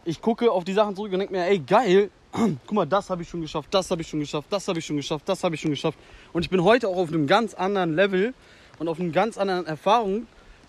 Ich 0.04 0.20
gucke 0.20 0.50
auf 0.50 0.64
die 0.64 0.72
Sachen 0.72 0.96
zurück 0.96 1.12
und 1.12 1.18
denke 1.18 1.34
mir, 1.34 1.44
ey, 1.44 1.58
geil, 1.58 2.10
guck 2.32 2.72
mal, 2.72 2.86
das 2.86 3.10
habe 3.10 3.22
ich 3.22 3.28
schon 3.28 3.40
geschafft, 3.42 3.68
das 3.72 3.90
habe 3.90 4.02
ich 4.02 4.08
schon 4.08 4.20
geschafft, 4.20 4.46
das 4.50 4.66
habe 4.66 4.78
ich 4.78 4.86
schon 4.86 4.96
geschafft, 4.96 5.28
das 5.28 5.44
habe 5.44 5.54
ich 5.54 5.60
schon 5.60 5.70
geschafft. 5.70 5.98
Und 6.32 6.42
ich 6.42 6.50
bin 6.50 6.64
heute 6.64 6.88
auch 6.88 6.96
auf 6.96 7.08
einem 7.08 7.26
ganz 7.26 7.54
anderen 7.54 7.94
Level 7.94 8.34
und 8.78 8.88
auf 8.88 8.98
einem 8.98 9.12
ganz 9.12 9.36
anderen 9.38 9.66
Erfahrung 9.66 10.26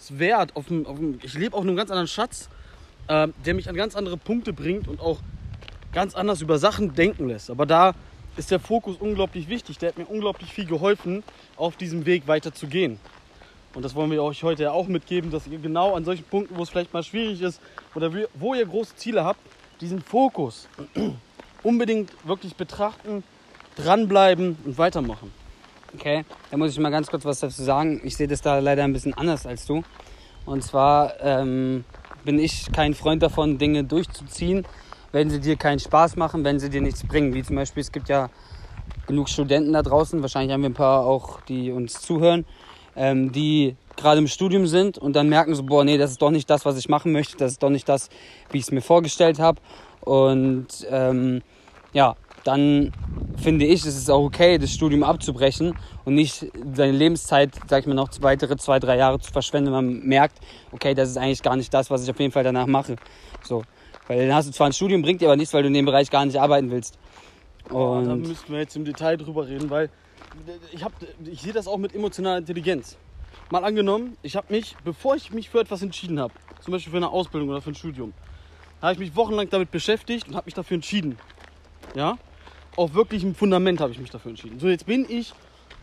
Wert, 0.09 0.55
auf 0.55 0.71
einem, 0.71 0.87
auf 0.87 0.97
einem, 0.97 1.19
ich 1.21 1.35
lebe 1.35 1.55
auf 1.55 1.61
einem 1.61 1.75
ganz 1.75 1.91
anderen 1.91 2.07
Schatz, 2.07 2.49
äh, 3.07 3.27
der 3.45 3.53
mich 3.53 3.69
an 3.69 3.75
ganz 3.75 3.95
andere 3.95 4.17
Punkte 4.17 4.51
bringt 4.51 4.87
und 4.87 4.99
auch 4.99 5.19
ganz 5.93 6.15
anders 6.15 6.41
über 6.41 6.57
Sachen 6.57 6.95
denken 6.95 7.27
lässt. 7.27 7.51
Aber 7.51 7.65
da 7.65 7.93
ist 8.37 8.51
der 8.51 8.59
Fokus 8.59 8.97
unglaublich 8.99 9.49
wichtig. 9.49 9.77
Der 9.77 9.89
hat 9.89 9.97
mir 9.97 10.05
unglaublich 10.05 10.51
viel 10.53 10.65
geholfen, 10.65 11.23
auf 11.57 11.75
diesem 11.75 12.05
Weg 12.05 12.27
weiter 12.27 12.53
zu 12.53 12.67
gehen. 12.67 12.99
Und 13.73 13.83
das 13.83 13.95
wollen 13.95 14.11
wir 14.11 14.21
euch 14.23 14.43
heute 14.43 14.71
auch 14.71 14.87
mitgeben, 14.87 15.31
dass 15.31 15.47
ihr 15.47 15.59
genau 15.59 15.95
an 15.95 16.03
solchen 16.03 16.25
Punkten, 16.25 16.57
wo 16.57 16.63
es 16.63 16.69
vielleicht 16.69 16.93
mal 16.93 17.03
schwierig 17.03 17.41
ist 17.41 17.61
oder 17.95 18.11
wo 18.33 18.53
ihr 18.53 18.65
große 18.65 18.95
Ziele 18.95 19.23
habt, 19.23 19.39
diesen 19.79 20.01
Fokus 20.01 20.67
unbedingt 21.63 22.11
wirklich 22.25 22.55
betrachten, 22.55 23.23
dranbleiben 23.77 24.57
und 24.65 24.77
weitermachen. 24.77 25.31
Okay, 25.93 26.25
da 26.49 26.57
muss 26.57 26.71
ich 26.71 26.79
mal 26.79 26.89
ganz 26.89 27.07
kurz 27.07 27.25
was 27.25 27.39
dazu 27.39 27.63
sagen. 27.63 28.01
Ich 28.03 28.15
sehe 28.15 28.27
das 28.27 28.41
da 28.41 28.59
leider 28.59 28.83
ein 28.83 28.93
bisschen 28.93 29.13
anders 29.13 29.45
als 29.45 29.65
du. 29.65 29.83
Und 30.45 30.63
zwar 30.63 31.19
ähm, 31.21 31.83
bin 32.23 32.39
ich 32.39 32.71
kein 32.71 32.93
Freund 32.93 33.21
davon, 33.23 33.57
Dinge 33.57 33.83
durchzuziehen, 33.83 34.65
wenn 35.11 35.29
sie 35.29 35.39
dir 35.39 35.55
keinen 35.55 35.79
Spaß 35.79 36.15
machen, 36.15 36.43
wenn 36.43 36.59
sie 36.59 36.69
dir 36.69 36.81
nichts 36.81 37.05
bringen. 37.05 37.33
Wie 37.33 37.43
zum 37.43 37.55
Beispiel, 37.55 37.81
es 37.81 37.91
gibt 37.91 38.09
ja 38.09 38.29
genug 39.07 39.29
Studenten 39.29 39.73
da 39.73 39.81
draußen, 39.81 40.21
wahrscheinlich 40.21 40.53
haben 40.53 40.61
wir 40.61 40.69
ein 40.69 40.73
paar 40.73 41.05
auch, 41.05 41.41
die 41.41 41.71
uns 41.71 42.01
zuhören, 42.01 42.45
ähm, 42.95 43.31
die 43.31 43.75
gerade 43.97 44.19
im 44.19 44.27
Studium 44.27 44.67
sind 44.67 44.97
und 44.97 45.15
dann 45.15 45.29
merken 45.29 45.53
so, 45.55 45.63
boah, 45.63 45.83
nee, 45.83 45.97
das 45.97 46.11
ist 46.11 46.21
doch 46.21 46.31
nicht 46.31 46.49
das, 46.49 46.65
was 46.65 46.77
ich 46.77 46.89
machen 46.89 47.11
möchte, 47.11 47.37
das 47.37 47.53
ist 47.53 47.63
doch 47.63 47.69
nicht 47.69 47.87
das, 47.87 48.09
wie 48.51 48.57
ich 48.57 48.63
es 48.63 48.71
mir 48.71 48.81
vorgestellt 48.81 49.39
habe. 49.39 49.61
Und 50.01 50.87
ähm, 50.89 51.41
ja, 51.93 52.15
dann 52.43 52.91
finde 53.37 53.65
ich, 53.65 53.85
es 53.85 53.97
ist 53.97 54.09
auch 54.09 54.23
okay, 54.23 54.57
das 54.57 54.71
Studium 54.71 55.03
abzubrechen 55.03 55.75
und 56.05 56.15
nicht 56.15 56.47
seine 56.73 56.91
Lebenszeit, 56.91 57.51
sag 57.67 57.81
ich 57.81 57.87
mal, 57.87 57.93
noch 57.93 58.09
weitere 58.21 58.57
zwei, 58.57 58.79
drei 58.79 58.97
Jahre 58.97 59.19
zu 59.19 59.31
verschwenden, 59.31 59.67
wenn 59.67 59.85
man 59.85 59.99
merkt, 60.03 60.39
okay, 60.71 60.93
das 60.93 61.09
ist 61.09 61.17
eigentlich 61.17 61.43
gar 61.43 61.55
nicht 61.55 61.73
das, 61.73 61.89
was 61.89 62.03
ich 62.03 62.09
auf 62.09 62.19
jeden 62.19 62.31
Fall 62.31 62.43
danach 62.43 62.67
mache. 62.67 62.95
So. 63.43 63.63
Weil 64.11 64.27
dann 64.27 64.35
hast 64.35 64.49
du 64.49 64.51
zwar 64.51 64.67
ein 64.67 64.73
Studium, 64.73 65.01
bringt 65.01 65.21
dir 65.21 65.27
aber 65.27 65.37
nichts, 65.37 65.53
weil 65.53 65.61
du 65.61 65.67
in 65.67 65.73
dem 65.73 65.85
Bereich 65.85 66.09
gar 66.09 66.25
nicht 66.25 66.37
arbeiten 66.37 66.69
willst. 66.69 66.99
Und 67.69 68.05
da 68.05 68.15
müssten 68.15 68.51
wir 68.51 68.59
jetzt 68.59 68.75
im 68.75 68.83
Detail 68.83 69.15
drüber 69.15 69.47
reden, 69.47 69.69
weil 69.69 69.89
ich, 70.73 70.83
hab, 70.83 70.91
ich 71.23 71.41
sehe 71.41 71.53
das 71.53 71.65
auch 71.65 71.77
mit 71.77 71.95
emotionaler 71.95 72.39
Intelligenz. 72.39 72.97
Mal 73.51 73.63
angenommen, 73.63 74.17
ich 74.21 74.35
habe 74.35 74.51
mich, 74.51 74.75
bevor 74.83 75.15
ich 75.15 75.31
mich 75.31 75.49
für 75.49 75.61
etwas 75.61 75.81
entschieden 75.81 76.19
habe, 76.19 76.33
zum 76.59 76.73
Beispiel 76.73 76.91
für 76.91 76.97
eine 76.97 77.09
Ausbildung 77.09 77.47
oder 77.49 77.61
für 77.61 77.71
ein 77.71 77.75
Studium, 77.75 78.11
habe 78.81 78.93
ich 78.93 78.99
mich 78.99 79.15
wochenlang 79.15 79.49
damit 79.49 79.71
beschäftigt 79.71 80.27
und 80.27 80.35
habe 80.35 80.45
mich 80.45 80.55
dafür 80.55 80.75
entschieden. 80.75 81.17
Ja? 81.95 82.17
auf 82.75 82.93
wirklichem 82.93 83.35
Fundament 83.35 83.79
habe 83.79 83.91
ich 83.91 83.99
mich 83.99 84.09
dafür 84.09 84.31
entschieden. 84.31 84.59
So, 84.59 84.67
jetzt 84.67 84.85
bin 84.85 85.05
ich 85.07 85.33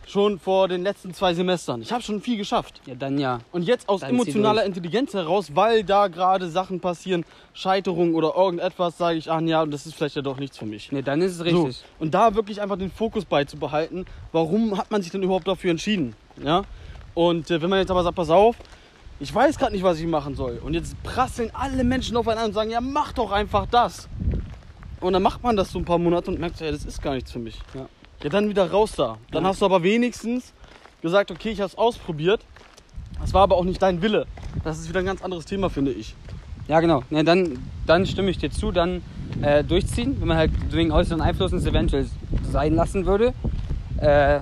schon 0.07 0.39
vor 0.39 0.67
den 0.67 0.83
letzten 0.83 1.13
zwei 1.13 1.33
Semestern. 1.33 1.81
Ich 1.81 1.91
habe 1.91 2.01
schon 2.01 2.21
viel 2.21 2.37
geschafft. 2.37 2.81
Ja, 2.85 2.95
dann 2.95 3.19
ja. 3.19 3.41
Und 3.51 3.63
jetzt 3.63 3.87
aus 3.87 4.01
dann 4.01 4.11
emotionaler 4.11 4.65
Intelligenz 4.65 5.13
heraus, 5.13 5.51
weil 5.55 5.83
da 5.83 6.07
gerade 6.07 6.49
Sachen 6.49 6.79
passieren, 6.79 7.25
Scheiterungen 7.53 8.15
oder 8.15 8.35
irgendetwas, 8.35 8.97
sage 8.97 9.17
ich, 9.17 9.29
ach 9.29 9.41
ja, 9.41 9.65
das 9.65 9.85
ist 9.85 9.95
vielleicht 9.95 10.15
ja 10.15 10.21
doch 10.21 10.37
nichts 10.37 10.57
für 10.57 10.65
mich. 10.65 10.91
Nee, 10.91 11.01
dann 11.01 11.21
ist 11.21 11.35
es 11.35 11.43
richtig. 11.43 11.77
So. 11.77 11.83
Und 11.99 12.13
da 12.13 12.35
wirklich 12.35 12.61
einfach 12.61 12.77
den 12.77 12.91
Fokus 12.91 13.25
beizubehalten, 13.25 14.05
warum 14.31 14.77
hat 14.77 14.89
man 14.91 15.01
sich 15.01 15.11
denn 15.11 15.23
überhaupt 15.23 15.47
dafür 15.47 15.71
entschieden? 15.71 16.15
Ja? 16.43 16.63
Und 17.13 17.51
äh, 17.51 17.61
wenn 17.61 17.69
man 17.69 17.79
jetzt 17.79 17.91
aber 17.91 18.03
sagt, 18.03 18.15
pass 18.15 18.29
auf, 18.29 18.55
ich 19.19 19.33
weiß 19.33 19.57
gerade 19.57 19.73
nicht, 19.73 19.83
was 19.83 19.99
ich 19.99 20.07
machen 20.07 20.35
soll. 20.35 20.59
Und 20.63 20.73
jetzt 20.73 21.01
prasseln 21.03 21.51
alle 21.53 21.83
Menschen 21.83 22.15
aufeinander 22.15 22.47
und 22.47 22.53
sagen, 22.53 22.71
ja, 22.71 22.81
mach 22.81 23.11
doch 23.13 23.31
einfach 23.31 23.65
das. 23.65 24.07
Und 25.01 25.13
dann 25.13 25.23
macht 25.23 25.43
man 25.43 25.55
das 25.55 25.71
so 25.71 25.79
ein 25.79 25.85
paar 25.85 25.97
Monate 25.97 26.31
und 26.31 26.39
merkt, 26.39 26.59
ja, 26.59 26.71
das 26.71 26.85
ist 26.85 27.01
gar 27.01 27.13
nichts 27.13 27.31
für 27.31 27.39
mich. 27.39 27.59
Ja, 27.73 27.87
ja 28.23 28.29
dann 28.29 28.49
wieder 28.49 28.69
raus 28.69 28.93
da. 28.95 29.17
Dann 29.31 29.45
hast 29.45 29.61
du 29.61 29.65
aber 29.65 29.83
wenigstens 29.83 30.53
gesagt, 31.01 31.31
okay, 31.31 31.49
ich 31.49 31.59
habe 31.59 31.69
es 31.69 31.77
ausprobiert. 31.77 32.41
Das 33.19 33.33
war 33.33 33.43
aber 33.43 33.57
auch 33.57 33.63
nicht 33.63 33.81
dein 33.81 34.01
Wille. 34.01 34.25
Das 34.63 34.79
ist 34.79 34.89
wieder 34.89 34.99
ein 34.99 35.05
ganz 35.05 35.21
anderes 35.21 35.45
Thema, 35.45 35.69
finde 35.69 35.91
ich. 35.91 36.15
Ja, 36.67 36.79
genau. 36.79 37.03
Ja, 37.09 37.23
dann, 37.23 37.57
dann 37.85 38.05
stimme 38.05 38.29
ich 38.29 38.37
dir 38.37 38.51
zu, 38.51 38.71
dann 38.71 39.01
äh, 39.41 39.63
durchziehen, 39.63 40.17
wenn 40.19 40.27
man 40.27 40.37
halt 40.37 40.51
wegen 40.71 40.91
äußeren 40.91 41.21
Einflüssen 41.21 41.57
es 41.57 41.65
eventuell 41.65 42.07
sein 42.43 42.75
lassen 42.75 43.05
würde. 43.05 43.33
Äh, 43.97 44.41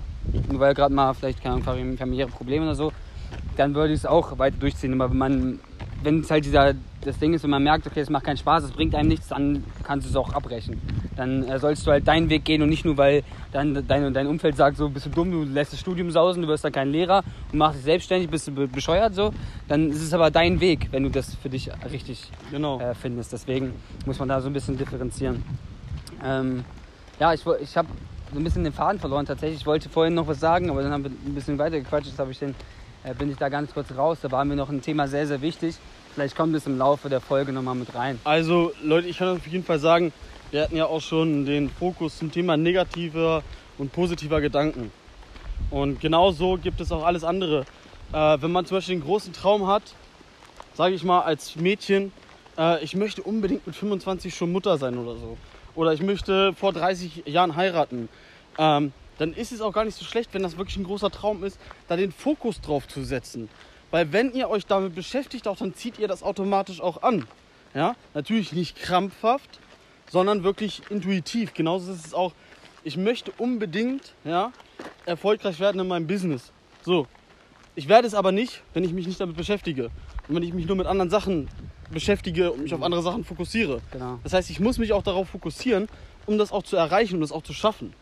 nur 0.50 0.60
weil 0.60 0.74
gerade 0.74 0.94
mal 0.94 1.14
vielleicht 1.14 1.42
keine 1.42 1.64
Ahnung, 1.66 1.98
familiäre 1.98 2.30
Probleme 2.30 2.66
oder 2.66 2.76
so, 2.76 2.92
dann 3.56 3.74
würde 3.74 3.94
ich 3.94 4.00
es 4.00 4.06
auch 4.06 4.38
weiter 4.38 4.58
durchziehen. 4.60 4.94
Aber 4.94 5.10
wenn 5.10 5.18
man, 5.18 5.60
wenn 6.04 6.20
es 6.20 6.30
halt 6.30 6.46
dieser, 6.46 6.74
das 7.02 7.18
Ding 7.18 7.34
ist, 7.34 7.44
wenn 7.44 7.50
man 7.50 7.64
merkt, 7.64 7.88
okay, 7.88 8.02
es 8.02 8.10
macht 8.10 8.26
keinen 8.26 8.38
Spaß, 8.38 8.66
es 8.66 8.72
bringt 8.72 8.94
einem 8.94 9.08
nichts, 9.08 9.30
dann 9.30 9.64
kannst 9.84 10.06
du 10.06 10.10
es 10.10 10.16
auch 10.16 10.34
abbrechen. 10.34 10.82
Dann 11.18 11.44
äh, 11.44 11.60
sollst 11.60 11.86
du 11.86 11.92
halt 11.92 12.08
deinen 12.08 12.30
Weg 12.30 12.46
gehen 12.46 12.62
und 12.62 12.70
nicht 12.70 12.86
nur, 12.86 12.96
weil 12.98 13.24
dann 13.52 13.86
dein, 13.88 14.14
dein 14.14 14.28
Umfeld 14.28 14.56
sagt, 14.56 14.78
so 14.78 14.88
bist 14.88 15.08
du 15.08 15.10
dumm, 15.10 15.32
du 15.32 15.44
lässt 15.44 15.74
das 15.74 15.80
Studium 15.80 16.12
sausen, 16.12 16.44
du 16.44 16.48
wirst 16.48 16.64
dann 16.64 16.72
kein 16.72 16.92
Lehrer 16.92 17.24
und 17.52 17.58
machst 17.58 17.78
dich 17.78 17.86
selbstständig, 17.86 18.30
bist 18.30 18.48
du 18.48 18.68
bescheuert 18.68 19.16
so. 19.16 19.34
Dann 19.68 19.90
ist 19.90 20.02
es 20.02 20.14
aber 20.14 20.32
dein 20.32 20.60
Weg, 20.62 20.88
wenn 20.92 21.04
du 21.04 21.10
das 21.10 21.36
für 21.36 21.50
dich 21.50 21.70
richtig 21.92 22.30
Genau. 22.52 22.80
äh, 22.80 22.94
findest. 22.96 23.34
Deswegen 23.34 23.74
muss 24.06 24.20
man 24.20 24.30
da 24.30 24.40
so 24.40 24.48
ein 24.48 24.54
bisschen 24.54 24.78
differenzieren. 24.78 25.44
Ähm, 26.24 26.64
ja, 27.20 27.34
ich, 27.34 27.42
ich 27.62 27.76
habe 27.76 27.88
so 28.32 28.40
ein 28.40 28.44
bisschen 28.44 28.64
den 28.64 28.74
Faden 28.74 29.00
verloren 29.00 29.26
tatsächlich. 29.26 29.62
Ich 29.62 29.66
wollte 29.66 29.90
vorhin 29.90 30.14
noch 30.14 30.28
was 30.28 30.40
sagen, 30.40 30.70
aber 30.70 30.84
dann 30.84 30.92
haben 30.92 31.04
wir 31.04 31.12
ein 31.12 31.34
bisschen 31.34 31.58
weiter 31.58 31.80
gequatscht. 31.80 32.08
Jetzt 32.08 32.20
habe 32.20 32.32
ich 32.32 32.40
den, 32.40 32.54
äh, 33.04 33.14
bin 33.14 33.32
ich 33.32 33.38
da 33.38 33.50
ganz 33.50 33.74
kurz 33.74 33.92
raus. 33.98 34.20
Da 34.22 34.32
war 34.32 34.46
mir 34.46 34.56
noch 34.56 34.70
ein 34.70 34.82
Thema 34.82 35.08
sehr, 35.08 35.26
sehr 35.26 35.42
wichtig. 35.42 35.76
Vielleicht 36.18 36.36
kommt 36.36 36.56
es 36.56 36.66
im 36.66 36.80
Laufe 36.80 37.10
der 37.10 37.22
Folge 37.22 37.54
nochmal 37.54 37.76
mit 37.76 37.94
rein. 37.94 38.20
Also 38.24 38.74
Leute, 38.82 39.08
ich 39.08 39.20
kann 39.20 39.38
auf 39.38 39.46
jeden 39.46 39.64
Fall 39.64 39.78
sagen, 39.78 40.12
wir 40.50 40.64
hatten 40.64 40.76
ja 40.76 40.88
auch 40.88 41.00
schon 41.00 41.46
den 41.46 41.70
Fokus 41.70 42.18
zum 42.18 42.32
Thema 42.32 42.58
negativer 42.58 43.44
und 43.78 43.92
positiver 43.92 44.42
Gedanken. 44.42 44.92
Und 45.70 46.02
genauso 46.02 46.58
gibt 46.58 46.82
es 46.82 46.92
auch 46.92 47.06
alles 47.06 47.24
andere. 47.24 47.68
Äh, 48.14 48.42
wenn 48.42 48.52
man 48.52 48.66
zum 48.66 48.78
Beispiel 48.78 48.96
den 48.96 49.04
großen 49.04 49.32
Traum 49.32 49.68
hat, 49.68 49.84
sage 50.74 50.96
ich 50.96 51.04
mal 51.04 51.22
als 51.22 51.56
Mädchen, 51.56 52.12
äh, 52.58 52.84
ich 52.84 52.96
möchte 52.96 53.22
unbedingt 53.22 53.68
mit 53.68 53.76
25 53.76 54.34
schon 54.34 54.52
Mutter 54.52 54.80
sein 54.80 54.98
oder 54.98 55.18
so. 55.18 55.38
Oder 55.76 55.94
ich 55.94 56.02
möchte 56.02 56.52
vor 56.56 56.74
30 56.74 57.28
Jahren 57.28 57.56
heiraten. 57.56 58.10
Ähm, 58.58 58.92
dann 59.20 59.34
ist 59.34 59.52
es 59.52 59.62
auch 59.62 59.72
gar 59.72 59.86
nicht 59.86 59.96
so 59.96 60.04
schlecht, 60.04 60.34
wenn 60.34 60.42
das 60.42 60.58
wirklich 60.58 60.78
ein 60.78 60.84
großer 60.84 61.12
Traum 61.12 61.44
ist, 61.44 61.60
da 61.88 61.96
den 61.96 62.12
Fokus 62.12 62.60
drauf 62.60 62.88
zu 62.88 63.04
setzen. 63.04 63.50
Weil 63.92 64.12
wenn 64.12 64.34
ihr 64.34 64.50
euch 64.50 64.66
damit 64.66 64.96
beschäftigt, 64.96 65.48
auch 65.48 65.58
dann 65.58 65.74
zieht 65.74 66.00
ihr 66.00 66.08
das 66.08 66.24
automatisch 66.24 66.82
auch 66.82 67.04
an. 67.04 67.26
Ja, 67.74 67.96
natürlich 68.14 68.54
nicht 68.54 68.78
krampfhaft, 68.78 69.60
sondern 70.10 70.44
wirklich 70.44 70.82
intuitiv. 70.90 71.54
Genauso 71.54 71.92
ist 71.92 72.08
es 72.08 72.14
auch, 72.14 72.34
ich 72.84 72.98
möchte 72.98 73.32
unbedingt 73.38 74.14
ja, 74.24 74.52
erfolgreich 75.06 75.60
werden 75.60 75.80
in 75.80 75.88
meinem 75.88 76.08
Business. 76.08 76.52
So, 76.82 77.08
ich 77.76 77.88
werde 77.88 78.08
es 78.08 78.14
aber 78.14 78.32
nicht, 78.32 78.64
wenn 78.74 78.84
ich 78.84 78.94
mich 78.94 79.06
nicht 79.06 79.20
damit 79.20 79.38
beschäftige. 79.38 79.92
Und 80.28 80.36
wenn 80.36 80.44
ich 80.44 80.54
mich 80.54 80.66
nur 80.66 80.76
mit 80.76 80.88
anderen 80.88 81.10
Sachen 81.10 81.50
beschäftige 81.92 82.52
und 82.52 82.64
mich 82.64 82.74
auf 82.74 82.82
andere 82.82 83.02
Sachen 83.02 83.24
fokussiere. 83.24 83.82
Genau. 83.92 84.20
Das 84.24 84.34
heißt, 84.34 84.50
ich 84.50 84.60
muss 84.60 84.78
mich 84.78 84.94
auch 84.94 85.04
darauf 85.04 85.30
fokussieren, 85.30 85.88
um 86.26 86.38
das 86.38 86.52
auch 86.52 86.64
zu 86.64 86.76
erreichen, 86.76 87.16
um 87.16 87.22
das 87.22 87.32
auch 87.32 87.44
zu 87.44 87.54
schaffen. 87.54 87.94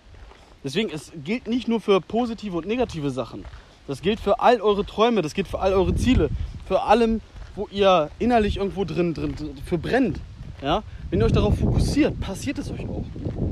Deswegen, 0.64 0.90
es 0.90 1.12
gilt 1.24 1.48
nicht 1.48 1.68
nur 1.68 1.82
für 1.82 2.02
positive 2.02 2.58
und 2.58 2.66
negative 2.66 3.12
Sachen. 3.12 3.46
Das 3.88 4.02
gilt 4.02 4.20
für 4.20 4.40
all 4.40 4.62
eure 4.62 4.86
Träume, 4.86 5.22
das 5.22 5.34
gilt 5.34 5.48
für 5.48 5.60
all 5.60 5.74
eure 5.74 5.96
Ziele, 5.96 6.30
für 6.68 6.82
allem, 6.82 7.22
wo 7.56 7.68
ihr 7.72 8.10
innerlich 8.20 8.58
irgendwo 8.58 8.84
drin, 8.84 9.14
drin, 9.14 9.36
für 9.66 9.78
brennt. 9.78 10.20
Ja? 10.62 10.84
Wenn 11.10 11.20
ihr 11.20 11.26
euch 11.26 11.32
darauf 11.32 11.58
fokussiert, 11.58 12.20
passiert 12.20 12.58
es 12.58 12.72
euch 12.72 12.88
auch. 12.88 13.06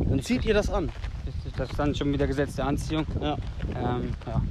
Dann 0.09 0.21
zieht 0.21 0.45
ihr 0.45 0.53
das 0.53 0.69
an. 0.69 0.89
Das 1.55 1.69
ist 1.69 1.77
dann 1.77 1.93
schon 1.93 2.11
wieder 2.11 2.25
Gesetz 2.25 2.55
der 2.55 2.65
Anziehung. 2.65 3.05
Ja. 3.21 3.37
Ähm, 3.75 4.11
ja. 4.25 4.41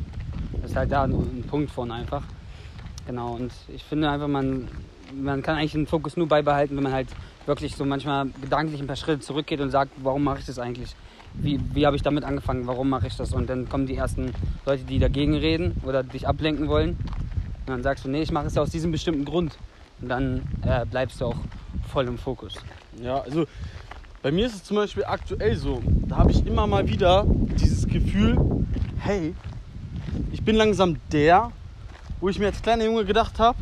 Das 0.60 0.70
ist 0.70 0.76
halt 0.76 0.92
da 0.92 1.02
ein, 1.02 1.12
ein 1.12 1.44
Punkt 1.48 1.70
von 1.70 1.90
einfach. 1.90 2.22
Genau, 3.06 3.34
und 3.34 3.52
ich 3.74 3.82
finde 3.82 4.08
einfach, 4.08 4.28
man, 4.28 4.68
man 5.12 5.42
kann 5.42 5.56
eigentlich 5.56 5.72
den 5.72 5.88
Fokus 5.88 6.16
nur 6.16 6.28
beibehalten, 6.28 6.76
wenn 6.76 6.84
man 6.84 6.92
halt 6.92 7.08
wirklich 7.46 7.74
so 7.74 7.84
manchmal 7.84 8.26
gedanklich 8.40 8.80
ein 8.80 8.86
paar 8.86 8.96
Schritte 8.96 9.20
zurückgeht 9.20 9.60
und 9.60 9.70
sagt, 9.70 9.90
warum 9.96 10.22
mache 10.22 10.38
ich 10.38 10.46
das 10.46 10.60
eigentlich? 10.60 10.94
Wie, 11.34 11.60
wie 11.72 11.86
habe 11.86 11.96
ich 11.96 12.02
damit 12.02 12.24
angefangen? 12.24 12.66
Warum 12.66 12.88
mache 12.88 13.06
ich 13.06 13.16
das? 13.16 13.32
Und 13.32 13.48
dann 13.48 13.68
kommen 13.68 13.86
die 13.86 13.96
ersten 13.96 14.32
Leute, 14.66 14.84
die 14.84 14.98
dagegen 14.98 15.34
reden 15.34 15.80
oder 15.84 16.02
dich 16.02 16.28
ablenken 16.28 16.68
wollen. 16.68 16.90
Und 16.90 17.68
dann 17.68 17.82
sagst 17.82 18.04
du, 18.04 18.08
nee, 18.08 18.22
ich 18.22 18.32
mache 18.32 18.46
es 18.46 18.54
ja 18.54 18.62
aus 18.62 18.70
diesem 18.70 18.92
bestimmten 18.92 19.24
Grund. 19.24 19.56
Und 20.00 20.08
dann 20.08 20.42
äh, 20.62 20.84
bleibst 20.84 21.20
du 21.20 21.26
auch 21.26 21.36
voll 21.88 22.06
im 22.06 22.18
Fokus. 22.18 22.54
Ja, 23.00 23.20
also 23.20 23.46
bei 24.22 24.30
mir 24.30 24.46
ist 24.46 24.54
es 24.54 24.64
zum 24.64 24.76
Beispiel 24.76 25.04
aktuell 25.04 25.56
so, 25.56 25.82
da 26.06 26.18
habe 26.18 26.30
ich 26.30 26.46
immer 26.46 26.66
mal 26.66 26.86
wieder 26.88 27.24
dieses 27.60 27.86
Gefühl, 27.86 28.38
hey, 28.98 29.34
ich 30.30 30.42
bin 30.42 30.56
langsam 30.56 30.96
der, 31.10 31.50
wo 32.20 32.28
ich 32.28 32.38
mir 32.38 32.46
als 32.46 32.62
kleiner 32.62 32.84
Junge 32.84 33.04
gedacht 33.04 33.38
habe, 33.38 33.58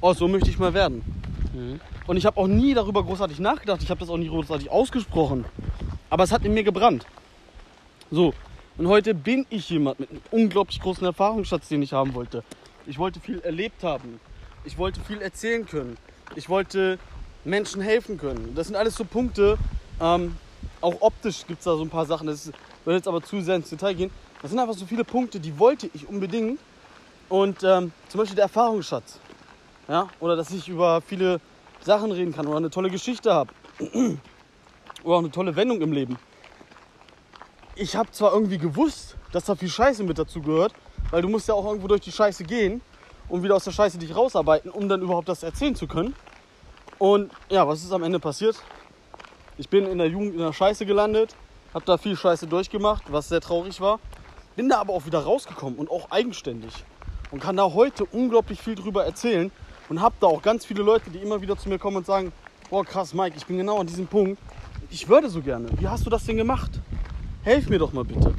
oh, 0.00 0.12
so 0.12 0.28
möchte 0.28 0.48
ich 0.48 0.58
mal 0.58 0.74
werden. 0.74 1.02
Mhm. 1.52 1.80
Und 2.06 2.16
ich 2.16 2.26
habe 2.26 2.36
auch 2.36 2.46
nie 2.46 2.74
darüber 2.74 3.02
großartig 3.04 3.40
nachgedacht, 3.40 3.82
ich 3.82 3.90
habe 3.90 4.00
das 4.00 4.10
auch 4.10 4.16
nie 4.16 4.28
großartig 4.28 4.70
ausgesprochen. 4.70 5.44
Aber 6.10 6.24
es 6.24 6.32
hat 6.32 6.44
in 6.44 6.52
mir 6.52 6.64
gebrannt. 6.64 7.06
So, 8.10 8.34
und 8.76 8.88
heute 8.88 9.14
bin 9.14 9.46
ich 9.48 9.70
jemand 9.70 10.00
mit 10.00 10.10
einem 10.10 10.20
unglaublich 10.32 10.80
großen 10.80 11.04
Erfahrungsschatz, 11.04 11.68
den 11.68 11.82
ich 11.82 11.92
haben 11.92 12.14
wollte. 12.14 12.42
Ich 12.86 12.98
wollte 12.98 13.20
viel 13.20 13.38
erlebt 13.40 13.84
haben. 13.84 14.18
Ich 14.64 14.76
wollte 14.76 15.00
viel 15.00 15.22
erzählen 15.22 15.64
können. 15.64 15.96
Ich 16.34 16.48
wollte 16.48 16.98
Menschen 17.44 17.80
helfen 17.80 18.18
können. 18.18 18.54
Das 18.54 18.66
sind 18.66 18.76
alles 18.76 18.96
so 18.96 19.04
Punkte, 19.04 19.56
ähm, 20.00 20.36
auch 20.80 20.96
optisch 21.00 21.46
gibt 21.46 21.60
es 21.60 21.64
da 21.64 21.76
so 21.76 21.82
ein 21.82 21.90
paar 21.90 22.06
Sachen, 22.06 22.26
das 22.26 22.50
würde 22.84 22.96
jetzt 22.96 23.08
aber 23.08 23.22
zu 23.22 23.40
sehr 23.40 23.56
ins 23.56 23.70
Detail 23.70 23.94
gehen. 23.94 24.10
Das 24.42 24.50
sind 24.50 24.58
einfach 24.58 24.74
so 24.74 24.86
viele 24.86 25.04
Punkte, 25.04 25.38
die 25.38 25.58
wollte 25.58 25.90
ich 25.94 26.08
unbedingt. 26.08 26.58
Und 27.28 27.62
ähm, 27.62 27.92
zum 28.08 28.18
Beispiel 28.18 28.36
der 28.36 28.44
Erfahrungsschatz. 28.44 29.20
Ja? 29.88 30.08
Oder 30.18 30.36
dass 30.36 30.50
ich 30.50 30.68
über 30.68 31.00
viele 31.00 31.40
Sachen 31.82 32.10
reden 32.10 32.34
kann 32.34 32.46
oder 32.46 32.56
eine 32.56 32.70
tolle 32.70 32.90
Geschichte 32.90 33.32
habe. 33.32 33.52
Oder 35.04 35.16
auch 35.16 35.20
eine 35.20 35.30
tolle 35.30 35.56
Wendung 35.56 35.80
im 35.80 35.92
Leben. 35.92 36.18
Ich 37.76 37.96
habe 37.96 38.10
zwar 38.10 38.32
irgendwie 38.32 38.58
gewusst, 38.58 39.16
dass 39.32 39.44
da 39.44 39.54
viel 39.54 39.68
Scheiße 39.68 40.02
mit 40.04 40.18
dazu 40.18 40.42
gehört, 40.42 40.74
weil 41.10 41.22
du 41.22 41.28
musst 41.28 41.48
ja 41.48 41.54
auch 41.54 41.64
irgendwo 41.64 41.88
durch 41.88 42.02
die 42.02 42.12
Scheiße 42.12 42.44
gehen 42.44 42.82
und 43.28 43.42
wieder 43.42 43.56
aus 43.56 43.64
der 43.64 43.70
Scheiße 43.70 43.98
dich 43.98 44.14
rausarbeiten, 44.14 44.70
um 44.70 44.88
dann 44.88 45.02
überhaupt 45.02 45.28
das 45.28 45.42
erzählen 45.42 45.74
zu 45.74 45.86
können. 45.86 46.14
Und 46.98 47.30
ja, 47.48 47.66
was 47.66 47.82
ist 47.82 47.92
am 47.92 48.02
Ende 48.02 48.20
passiert? 48.20 48.56
Ich 49.56 49.68
bin 49.68 49.86
in 49.86 49.98
der 49.98 50.08
Jugend 50.08 50.34
in 50.34 50.40
der 50.40 50.52
Scheiße 50.52 50.84
gelandet, 50.84 51.34
habe 51.72 51.84
da 51.84 51.96
viel 51.96 52.16
Scheiße 52.16 52.46
durchgemacht, 52.46 53.04
was 53.08 53.28
sehr 53.28 53.40
traurig 53.40 53.80
war. 53.80 54.00
Bin 54.56 54.68
da 54.68 54.78
aber 54.78 54.92
auch 54.92 55.06
wieder 55.06 55.20
rausgekommen 55.20 55.78
und 55.78 55.90
auch 55.90 56.10
eigenständig. 56.10 56.72
Und 57.30 57.40
kann 57.40 57.56
da 57.56 57.72
heute 57.72 58.04
unglaublich 58.04 58.60
viel 58.60 58.74
drüber 58.74 59.04
erzählen. 59.04 59.52
Und 59.88 60.00
habe 60.00 60.14
da 60.20 60.26
auch 60.26 60.42
ganz 60.42 60.64
viele 60.64 60.82
Leute, 60.82 61.10
die 61.10 61.18
immer 61.18 61.40
wieder 61.40 61.56
zu 61.56 61.68
mir 61.68 61.78
kommen 61.78 61.96
und 61.98 62.06
sagen, 62.06 62.32
boah 62.68 62.84
krass 62.84 63.14
Mike, 63.14 63.36
ich 63.36 63.46
bin 63.46 63.56
genau 63.56 63.78
an 63.78 63.86
diesem 63.86 64.06
Punkt. 64.06 64.40
Ich 64.92 65.08
würde 65.08 65.30
so 65.30 65.40
gerne. 65.40 65.68
Wie 65.78 65.86
hast 65.86 66.04
du 66.04 66.10
das 66.10 66.24
denn 66.24 66.36
gemacht? 66.36 66.72
Helf 67.44 67.68
mir 67.68 67.78
doch 67.78 67.92
mal 67.92 68.04
bitte. 68.04 68.34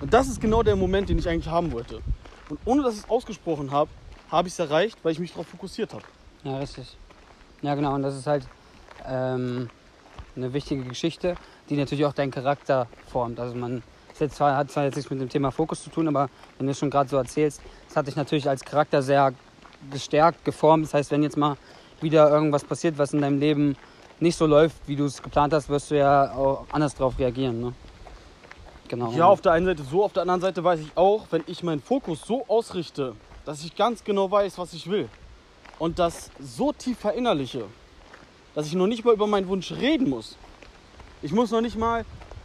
Und 0.00 0.12
das 0.12 0.28
ist 0.28 0.40
genau 0.40 0.62
der 0.62 0.74
Moment, 0.74 1.10
den 1.10 1.18
ich 1.18 1.28
eigentlich 1.28 1.48
haben 1.48 1.72
wollte. 1.72 2.00
Und 2.48 2.58
ohne 2.64 2.82
dass 2.82 2.94
ich 2.94 3.00
es 3.00 3.10
ausgesprochen 3.10 3.70
habe, 3.70 3.90
habe 4.30 4.48
ich 4.48 4.54
es 4.54 4.58
erreicht, 4.58 4.98
weil 5.02 5.12
ich 5.12 5.18
mich 5.18 5.32
darauf 5.32 5.46
fokussiert 5.46 5.92
habe. 5.92 6.04
Ja, 6.42 6.56
richtig. 6.56 6.96
Ja, 7.60 7.74
genau. 7.74 7.94
Und 7.94 8.02
das 8.02 8.16
ist 8.16 8.26
halt 8.26 8.46
ähm, 9.06 9.68
eine 10.34 10.54
wichtige 10.54 10.84
Geschichte, 10.84 11.36
die 11.68 11.76
natürlich 11.76 12.06
auch 12.06 12.14
deinen 12.14 12.30
Charakter 12.30 12.86
formt. 13.06 13.38
Also 13.38 13.54
man 13.54 13.82
jetzt 14.18 14.36
zwar, 14.36 14.56
hat 14.56 14.70
zwar 14.70 14.84
jetzt 14.84 14.96
nichts 14.96 15.10
mit 15.10 15.20
dem 15.20 15.28
Thema 15.28 15.50
Fokus 15.50 15.82
zu 15.82 15.90
tun, 15.90 16.08
aber 16.08 16.30
wenn 16.56 16.66
du 16.66 16.72
es 16.72 16.78
schon 16.78 16.90
gerade 16.90 17.08
so 17.08 17.16
erzählst, 17.16 17.60
das 17.88 17.96
hat 17.96 18.06
dich 18.06 18.16
natürlich 18.16 18.48
als 18.48 18.64
Charakter 18.64 19.02
sehr 19.02 19.34
gestärkt, 19.90 20.44
geformt. 20.44 20.84
Das 20.86 20.94
heißt, 20.94 21.10
wenn 21.10 21.22
jetzt 21.22 21.36
mal 21.36 21.56
wieder 22.00 22.30
irgendwas 22.30 22.64
passiert, 22.64 22.96
was 22.96 23.12
in 23.12 23.20
deinem 23.20 23.38
Leben 23.38 23.76
nicht 24.20 24.36
so 24.36 24.46
läuft, 24.46 24.76
wie 24.86 24.96
du 24.96 25.04
es 25.04 25.22
geplant 25.22 25.52
hast, 25.52 25.68
wirst 25.68 25.90
du 25.90 25.96
ja 25.96 26.32
auch 26.32 26.66
anders 26.70 26.94
darauf 26.94 27.18
reagieren. 27.18 27.60
Ne? 27.60 27.74
Genau. 28.88 29.12
Ja, 29.12 29.26
auf 29.26 29.40
der 29.40 29.52
einen 29.52 29.66
Seite 29.66 29.82
so, 29.82 30.04
auf 30.04 30.12
der 30.12 30.22
anderen 30.22 30.40
Seite 30.40 30.62
weiß 30.64 30.80
ich 30.80 30.96
auch, 30.96 31.26
wenn 31.30 31.42
ich 31.46 31.62
meinen 31.62 31.80
Fokus 31.80 32.22
so 32.26 32.44
ausrichte, 32.48 33.14
dass 33.44 33.64
ich 33.64 33.74
ganz 33.76 34.04
genau 34.04 34.30
weiß, 34.30 34.58
was 34.58 34.72
ich 34.72 34.90
will 34.90 35.08
und 35.78 35.98
das 35.98 36.30
so 36.40 36.72
tief 36.72 36.98
verinnerliche, 36.98 37.64
dass 38.54 38.66
ich 38.66 38.74
noch 38.74 38.86
nicht 38.86 39.04
mal 39.04 39.14
über 39.14 39.26
meinen 39.26 39.48
Wunsch 39.48 39.72
reden 39.72 40.08
muss. 40.08 40.36
Ich 41.22 41.32
muss 41.32 41.50
noch 41.50 41.60
nicht 41.60 41.78
mal 41.78 42.04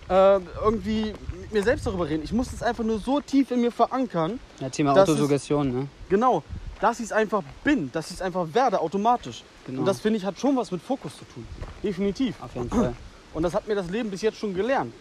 äh, 0.09 0.39
irgendwie 0.63 1.13
mit 1.41 1.51
mir 1.51 1.63
selbst 1.63 1.87
darüber 1.87 2.07
reden. 2.07 2.23
Ich 2.23 2.31
muss 2.31 2.53
es 2.53 2.61
einfach 2.61 2.83
nur 2.83 2.99
so 2.99 3.19
tief 3.19 3.51
in 3.51 3.61
mir 3.61 3.71
verankern, 3.71 4.39
ja, 4.59 4.69
Thema 4.69 4.93
Autosuggestion. 4.93 5.71
Ne? 5.71 5.87
genau, 6.09 6.43
dass 6.79 6.99
ich 6.99 7.05
es 7.05 7.11
einfach 7.11 7.43
bin, 7.63 7.91
dass 7.91 8.07
ich 8.07 8.15
es 8.15 8.21
einfach 8.21 8.47
werde, 8.53 8.79
automatisch. 8.79 9.43
Genau. 9.65 9.79
Und 9.79 9.85
das 9.85 9.99
finde 9.99 10.17
ich 10.17 10.25
hat 10.25 10.39
schon 10.39 10.55
was 10.55 10.71
mit 10.71 10.81
Fokus 10.81 11.17
zu 11.17 11.25
tun. 11.25 11.47
Definitiv. 11.85 12.35
Auf 12.41 12.55
jeden 12.55 12.69
Fall. 12.69 12.93
Und 13.33 13.43
das 13.43 13.53
hat 13.53 13.67
mir 13.67 13.75
das 13.75 13.89
Leben 13.89 14.09
bis 14.09 14.21
jetzt 14.21 14.37
schon 14.37 14.53
gelernt. 14.53 14.93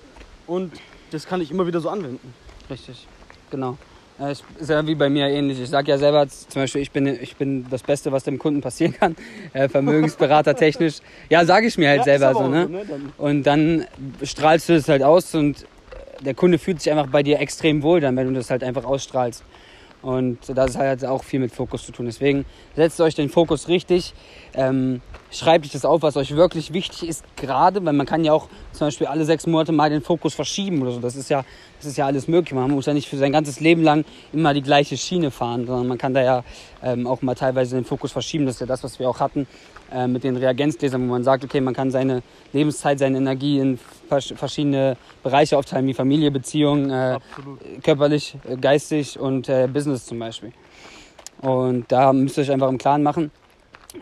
Und 0.46 0.72
das 1.10 1.26
kann 1.26 1.40
ich 1.40 1.50
immer 1.50 1.66
wieder 1.66 1.80
so 1.80 1.88
anwenden. 1.88 2.32
Richtig, 2.68 3.06
genau. 3.50 3.78
Ich- 4.30 4.44
Ist 4.60 4.70
ja 4.70 4.86
wie 4.86 4.94
bei 4.94 5.08
mir 5.08 5.26
ähnlich. 5.28 5.60
Ich 5.60 5.70
sage 5.70 5.90
ja 5.90 5.98
selber 5.98 6.28
zum 6.28 6.62
Beispiel, 6.62 6.82
ich 6.82 6.90
bin, 6.92 7.06
ich 7.06 7.34
bin 7.36 7.66
das 7.70 7.82
Beste, 7.82 8.12
was 8.12 8.22
dem 8.24 8.38
Kunden 8.38 8.60
passieren 8.60 8.92
kann. 8.94 9.16
Äh, 9.52 9.68
Vermögensberater 9.68 10.54
technisch. 10.54 10.98
Ja, 11.30 11.44
sage 11.44 11.66
ich 11.66 11.76
mir 11.78 11.88
halt 11.88 11.98
Ja, 12.00 12.04
selber 12.04 12.32
so, 12.34 12.46
ne? 12.48 12.64
so, 12.64 12.68
ne? 12.72 12.84
Dann- 12.88 13.12
Und 13.18 13.42
dann 13.44 13.86
strahlst 14.22 14.68
du 14.68 14.74
es 14.74 14.88
halt 14.88 15.02
aus 15.02 15.34
und 15.34 15.66
der 16.20 16.34
Kunde 16.34 16.58
fühlt 16.58 16.80
sich 16.80 16.92
einfach 16.92 17.08
bei 17.08 17.22
dir 17.24 17.40
extrem 17.40 17.82
wohl 17.82 18.00
dann, 18.00 18.16
wenn 18.16 18.28
du 18.28 18.34
das 18.34 18.50
halt 18.50 18.62
einfach 18.62 18.84
ausstrahlst. 18.84 19.42
Und 20.04 20.38
das 20.48 20.72
ist 20.72 20.76
halt 20.76 21.02
auch 21.06 21.24
viel 21.24 21.40
mit 21.40 21.50
Fokus 21.50 21.86
zu 21.86 21.90
tun. 21.90 22.04
Deswegen 22.04 22.44
setzt 22.76 23.00
euch 23.00 23.14
den 23.14 23.30
Fokus 23.30 23.68
richtig. 23.68 24.12
Ähm, 24.52 25.00
schreibt 25.30 25.64
euch 25.64 25.72
das 25.72 25.86
auf, 25.86 26.02
was 26.02 26.18
euch 26.18 26.36
wirklich 26.36 26.74
wichtig 26.74 27.08
ist, 27.08 27.24
gerade, 27.36 27.82
weil 27.82 27.94
man 27.94 28.04
kann 28.04 28.22
ja 28.22 28.34
auch 28.34 28.48
zum 28.72 28.88
Beispiel 28.88 29.06
alle 29.06 29.24
sechs 29.24 29.46
Monate 29.46 29.72
mal 29.72 29.88
den 29.88 30.02
Fokus 30.02 30.34
verschieben 30.34 30.82
oder 30.82 30.90
so. 30.90 31.00
Das 31.00 31.16
ist 31.16 31.30
ja, 31.30 31.42
das 31.78 31.86
ist 31.86 31.96
ja 31.96 32.04
alles 32.04 32.28
möglich. 32.28 32.52
Man 32.52 32.70
muss 32.70 32.84
ja 32.84 32.92
nicht 32.92 33.08
für 33.08 33.16
sein 33.16 33.32
ganzes 33.32 33.60
Leben 33.60 33.82
lang 33.82 34.04
immer 34.30 34.52
die 34.52 34.60
gleiche 34.60 34.98
Schiene 34.98 35.30
fahren, 35.30 35.66
sondern 35.66 35.88
man 35.88 35.96
kann 35.96 36.12
da 36.12 36.22
ja 36.22 36.44
ähm, 36.82 37.06
auch 37.06 37.22
mal 37.22 37.34
teilweise 37.34 37.76
den 37.76 37.86
Fokus 37.86 38.12
verschieben. 38.12 38.44
Das 38.44 38.56
ist 38.56 38.60
ja 38.60 38.66
das, 38.66 38.84
was 38.84 38.98
wir 38.98 39.08
auch 39.08 39.20
hatten 39.20 39.46
äh, 39.94 40.08
mit 40.08 40.24
den 40.24 40.36
Reagenzgläsern, 40.36 41.02
wo 41.02 41.12
man 41.12 41.24
sagt, 41.24 41.44
okay, 41.44 41.60
man 41.60 41.72
kann 41.72 41.90
seine 41.90 42.22
Lebenszeit, 42.52 42.98
seine 42.98 43.18
Energie 43.18 43.60
in 43.60 43.78
verschiedene 44.08 44.96
Bereiche 45.22 45.56
aufteilen, 45.56 45.86
wie 45.86 45.94
Familie, 45.94 46.30
Beziehung, 46.30 46.90
äh, 46.90 47.18
körperlich, 47.82 48.36
äh, 48.48 48.56
geistig 48.56 49.18
und 49.18 49.48
äh, 49.48 49.68
Business 49.72 50.06
zum 50.06 50.18
Beispiel. 50.18 50.52
Und 51.40 51.90
da 51.92 52.12
müsst 52.12 52.38
ihr 52.38 52.42
euch 52.42 52.50
einfach 52.50 52.68
im 52.68 52.78
Klaren 52.78 53.02
machen, 53.02 53.30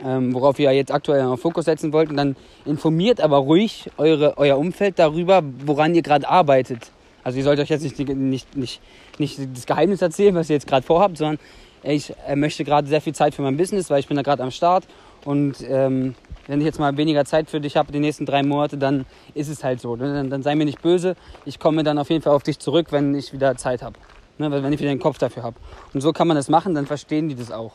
ähm, 0.04 0.32
worauf 0.34 0.58
ihr 0.58 0.72
jetzt 0.72 0.92
aktuell 0.92 1.24
noch 1.24 1.38
Fokus 1.38 1.66
setzen 1.66 1.92
wollt. 1.92 2.10
Und 2.10 2.16
dann 2.16 2.36
informiert 2.64 3.20
aber 3.20 3.38
ruhig 3.38 3.90
eure, 3.98 4.38
euer 4.38 4.58
Umfeld 4.58 4.98
darüber, 4.98 5.42
woran 5.66 5.94
ihr 5.94 6.02
gerade 6.02 6.28
arbeitet. 6.28 6.90
Also 7.24 7.38
ihr 7.38 7.44
sollt 7.44 7.60
euch 7.60 7.68
jetzt 7.68 7.82
nicht, 7.82 7.98
nicht, 7.98 8.56
nicht, 8.56 8.80
nicht 9.18 9.38
das 9.54 9.66
Geheimnis 9.66 10.02
erzählen, 10.02 10.34
was 10.34 10.50
ihr 10.50 10.56
jetzt 10.56 10.66
gerade 10.66 10.86
vorhabt, 10.86 11.18
sondern 11.18 11.38
ich 11.82 12.14
äh, 12.26 12.36
möchte 12.36 12.64
gerade 12.64 12.88
sehr 12.88 13.00
viel 13.00 13.14
Zeit 13.14 13.34
für 13.34 13.42
mein 13.42 13.56
Business, 13.56 13.90
weil 13.90 14.00
ich 14.00 14.06
bin 14.06 14.16
da 14.16 14.22
gerade 14.22 14.42
am 14.42 14.50
Start. 14.50 14.84
Und 15.24 15.56
ähm, 15.68 16.14
wenn 16.46 16.60
ich 16.60 16.64
jetzt 16.64 16.80
mal 16.80 16.96
weniger 16.96 17.24
Zeit 17.24 17.48
für 17.48 17.60
dich 17.60 17.76
habe, 17.76 17.92
die 17.92 18.00
nächsten 18.00 18.26
drei 18.26 18.42
Monate, 18.42 18.76
dann 18.76 19.06
ist 19.34 19.48
es 19.48 19.62
halt 19.62 19.80
so. 19.80 19.96
Ne? 19.96 20.12
Dann, 20.12 20.30
dann, 20.30 20.42
sei 20.42 20.54
mir 20.54 20.64
nicht 20.64 20.82
böse. 20.82 21.16
Ich 21.44 21.58
komme 21.58 21.84
dann 21.84 21.98
auf 21.98 22.10
jeden 22.10 22.22
Fall 22.22 22.32
auf 22.32 22.42
dich 22.42 22.58
zurück, 22.58 22.88
wenn 22.90 23.14
ich 23.14 23.32
wieder 23.32 23.56
Zeit 23.56 23.82
habe. 23.82 23.98
Ne? 24.38 24.50
Wenn 24.50 24.72
ich 24.72 24.80
wieder 24.80 24.90
den 24.90 25.00
Kopf 25.00 25.18
dafür 25.18 25.44
habe. 25.44 25.56
Und 25.94 26.00
so 26.00 26.12
kann 26.12 26.26
man 26.26 26.36
das 26.36 26.48
machen, 26.48 26.74
dann 26.74 26.86
verstehen 26.86 27.28
die 27.28 27.34
das 27.34 27.52
auch. 27.52 27.72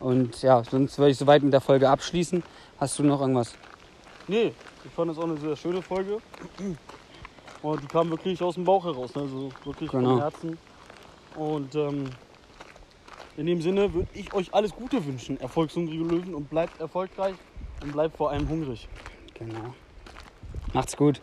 Und 0.00 0.42
ja, 0.42 0.62
sonst 0.64 0.98
würde 0.98 1.12
ich 1.12 1.16
soweit 1.16 1.42
mit 1.42 1.52
der 1.52 1.60
Folge 1.60 1.88
abschließen. 1.88 2.42
Hast 2.78 2.98
du 2.98 3.04
noch 3.04 3.20
irgendwas? 3.20 3.54
Nee, 4.28 4.52
ich 4.84 4.90
fand 4.90 5.10
das 5.10 5.18
auch 5.18 5.24
eine 5.24 5.36
sehr 5.36 5.56
schöne 5.56 5.80
Folge. 5.80 6.18
Und 7.62 7.82
die 7.82 7.86
kam 7.86 8.10
wirklich 8.10 8.42
aus 8.42 8.56
dem 8.56 8.64
Bauch 8.64 8.84
heraus, 8.84 9.14
ne? 9.14 9.22
also 9.22 9.50
wirklich 9.64 9.90
genau. 9.90 10.10
vom 10.10 10.20
Herzen. 10.20 10.58
Und 11.36 11.74
ähm, 11.74 12.10
in 13.36 13.46
dem 13.46 13.60
Sinne 13.60 13.92
würde 13.92 14.08
ich 14.14 14.32
euch 14.32 14.52
alles 14.54 14.72
Gute 14.72 15.04
wünschen, 15.04 15.40
erfolgshungrige 15.40 16.04
Löwen, 16.04 16.34
und 16.34 16.50
bleibt 16.50 16.80
erfolgreich 16.80 17.34
und 17.82 17.92
bleibt 17.92 18.16
vor 18.16 18.30
allem 18.30 18.48
hungrig. 18.48 18.88
Genau. 19.38 19.74
Macht's 20.72 20.96
gut. 20.96 21.20